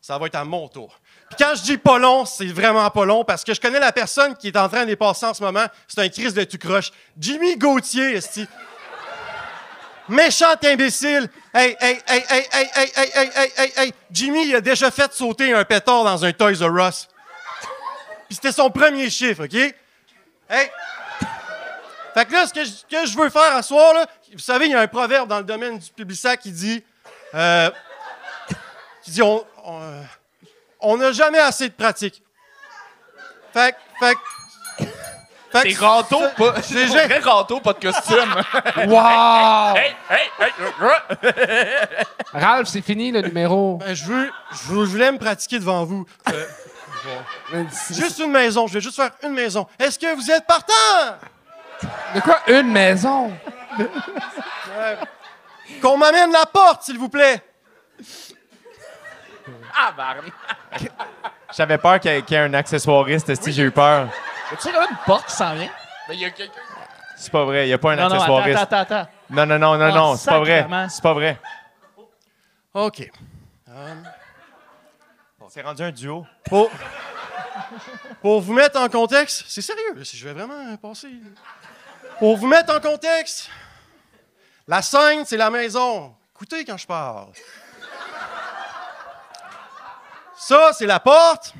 [0.00, 0.98] ça va être à mon tour.
[1.28, 3.92] Puis quand je dis pas long, c'est vraiment pas long parce que je connais la
[3.92, 5.66] personne qui est en train de les passer en ce moment.
[5.86, 6.92] C'est un Chris de tout croche.
[7.18, 8.48] Jimmy Gauthier, esti.
[10.08, 11.28] Méchant imbécile.
[11.52, 13.94] Hey, hey, hey, hey, hey, hey, hey, hey, hey, hey, hey.
[14.10, 17.06] Jimmy, il a déjà fait sauter un pétard dans un Toys R Us.
[18.28, 19.74] Puis c'était son premier chiffre, OK?
[20.48, 20.70] Hey!
[22.14, 24.66] Fait que là, ce que je, que je veux faire à soir, là, vous savez,
[24.66, 26.82] il y a un proverbe dans le domaine du publicitaire qui dit...
[27.34, 27.70] euh,
[29.02, 29.44] qui dit, on...
[29.64, 30.02] on, euh,
[30.80, 32.22] on n'a jamais assez de pratique.
[33.52, 33.76] Fait que...
[34.06, 34.20] Fait que...
[35.52, 36.62] fait que- T'es râteau, pas.
[36.62, 38.34] C'est vrai râteau, pas de costume.
[38.86, 39.76] Wow!
[39.76, 42.06] hey, hey, hey.
[42.32, 43.76] Ralph, c'est fini le numéro.
[43.76, 44.30] Ben, je veux...
[44.52, 46.06] Je veux- je voulais me pratiquer devant vous.
[46.32, 46.46] Euh,
[47.90, 48.66] juste une maison.
[48.66, 49.66] Je vais juste faire une maison.
[49.78, 51.16] Est-ce que vous êtes partant?
[52.14, 53.32] De quoi une maison?
[55.82, 57.42] Qu'on m'amène la porte, s'il vous plaît.
[59.78, 60.16] Ah, barre.
[61.56, 64.08] J'avais peur qu'il y, ait- qu'il y ait un accessoiriste, esti, j'ai eu peur.
[64.50, 65.68] Tu sais, quand même une porte qui s'en vient?
[66.08, 66.60] Mais il y a quelqu'un.
[67.16, 68.58] C'est pas vrai, il n'y a pas un Non, non, attends, accessoiriste.
[68.58, 69.10] attends, attends, attends.
[69.30, 70.58] Non, non, non, non, Ah, non, c'est pas vrai.
[70.62, 70.88] sacrément.
[70.88, 71.38] C'est pas vrai.
[72.74, 73.10] OK.
[75.48, 76.26] C'est rendu un duo.
[76.44, 76.70] Pour,
[78.20, 81.12] pour vous mettre en contexte, c'est sérieux, si je vais vraiment passer.
[82.18, 83.50] Pour vous mettre en contexte,
[84.66, 86.14] la scène, c'est la maison.
[86.34, 87.32] Écoutez quand je parle.
[90.36, 91.54] Ça, c'est la porte.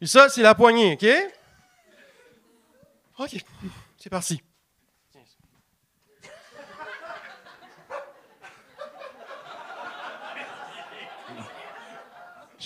[0.00, 1.32] Et ça, c'est la poignée, OK?
[3.18, 3.44] OK,
[3.98, 4.42] c'est parti.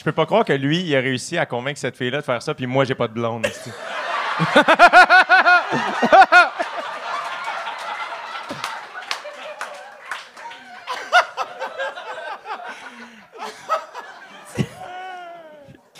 [0.01, 2.41] Je peux pas croire que lui, il a réussi à convaincre cette fille-là de faire
[2.41, 3.47] ça, puis moi, j'ai pas de blonde.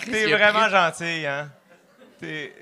[0.03, 1.51] T'es vraiment gentil, hein?
[2.19, 2.55] T'es...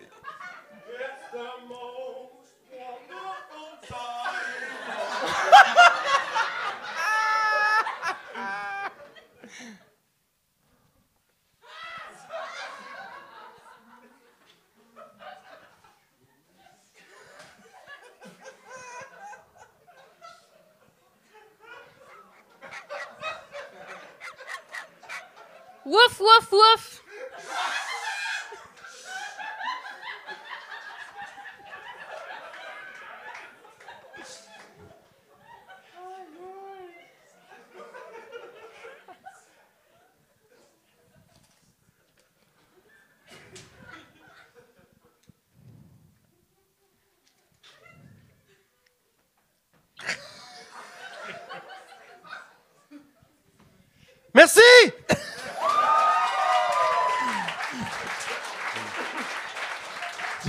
[54.40, 54.62] Merci!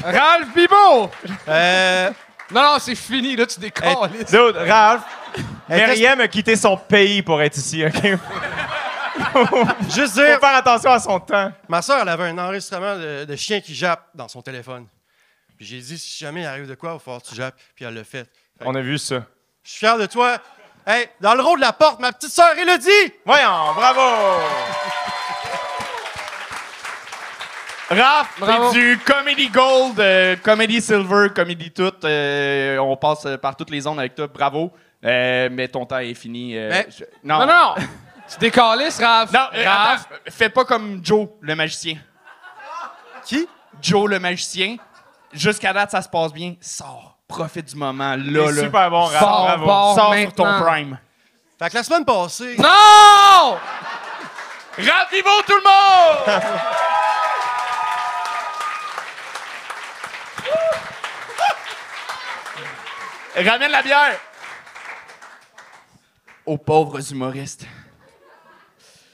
[0.04, 1.10] Ralph Bibo!
[1.48, 2.10] Euh,
[2.50, 4.10] Non, non, c'est fini, là, tu décolles.
[4.30, 5.02] Dude, Ralph,
[5.68, 7.92] Hey, Myriam a quitté son pays pour être ici, OK?
[9.88, 11.52] juste Faut dire, faire attention à son temps.
[11.68, 14.86] ma soeur, elle avait un enregistrement de, de chien qui jappe dans son téléphone.
[15.56, 17.54] Puis j'ai dit, si jamais il arrive de quoi, il va falloir que tu jappes.
[17.76, 18.28] Puis elle l'a fait.
[18.64, 19.22] On a vu ça.
[19.62, 20.38] Je suis fier de toi.
[20.86, 23.12] Hey, dans le rôle de la porte, ma petite sœur Elodie!
[23.24, 24.00] Voyons, bravo!
[27.90, 28.28] Raph,
[28.72, 31.92] c'est du Comedy Gold, euh, Comedy Silver, Comedy tout.
[32.04, 34.28] euh, on passe euh, par toutes les zones avec toi.
[34.28, 34.70] Bravo.
[35.04, 36.56] Euh, mais ton temps est fini.
[36.56, 37.74] euh, Mais- je- Non, non!
[38.30, 39.32] Tu décalisses, Raph!
[39.32, 40.06] Non, euh, Raph!
[40.06, 41.96] attends, fais pas comme Joe, le magicien.
[43.24, 43.48] Qui?
[43.82, 44.76] Joe, le magicien.
[45.32, 46.54] Jusqu'à date, ça se passe bien.
[46.60, 47.16] Sors.
[47.26, 48.14] Profite du moment.
[48.16, 48.62] Là, là.
[48.62, 49.18] super bon, Raph.
[49.18, 49.66] Fort, Bravo.
[49.66, 49.94] bon.
[49.96, 50.98] Sors sur ton prime.
[51.58, 52.56] Fait que la semaine passée.
[52.56, 53.58] Non!
[54.76, 56.42] Ravivo tout le monde!
[63.36, 64.18] Ramène la bière!
[66.46, 67.66] Aux pauvres humoristes.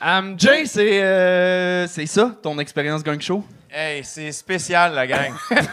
[0.00, 3.44] Um, Jay, c'est euh, c'est ça, ton expérience gang show?
[3.70, 5.32] Hey, c'est spécial, la gang.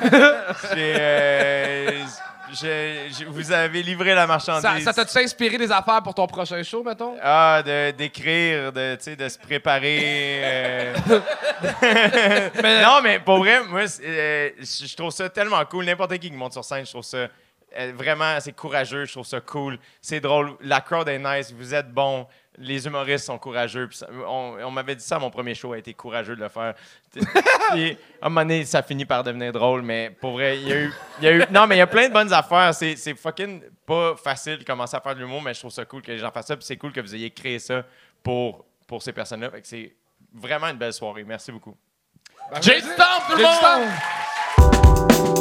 [0.75, 2.03] Euh,
[3.29, 4.83] vous avez livré la marchandise.
[4.83, 7.15] ça t'a-tu inspiré des affaires pour ton prochain show, mettons?
[7.21, 9.99] Ah, de, d'écrire, de, tu sais, de se préparer.
[10.43, 10.93] euh.
[12.83, 15.85] non, mais pour vrai, moi, euh, je trouve ça tellement cool.
[15.85, 17.27] N'importe qui qui monte sur scène, je trouve ça
[17.93, 19.77] vraiment, c'est courageux, je trouve ça cool.
[20.01, 20.53] C'est drôle.
[20.61, 22.27] La crowd est nice, vous êtes bons.
[22.57, 23.89] Les humoristes sont courageux.
[23.91, 26.49] Ça- on on m'avait dit ça à mon premier show, a été courageux de le
[26.49, 26.75] faire.
[27.11, 27.23] Puis,
[28.21, 30.75] à un moment donné, ça finit par devenir drôle, mais pour vrai, il y a
[30.81, 30.93] eu.
[31.19, 32.73] il y a eu- non, mais il y a plein de bonnes affaires.
[32.75, 35.83] C'est c'est fucking pas facile de commencer à faire de l'humour, mais je trouve ça
[35.85, 36.55] cool que les gens fassent ça.
[36.55, 37.83] Puis c'est cool que vous ayez créé ça
[38.21, 39.49] pour, pour ces personnes-là.
[39.49, 39.95] Fait que c'est
[40.33, 41.23] vraiment une belle soirée.
[41.23, 41.75] Merci beaucoup.
[42.61, 43.53] Jay Stamp, tout le monde!
[43.55, 45.32] Stamp.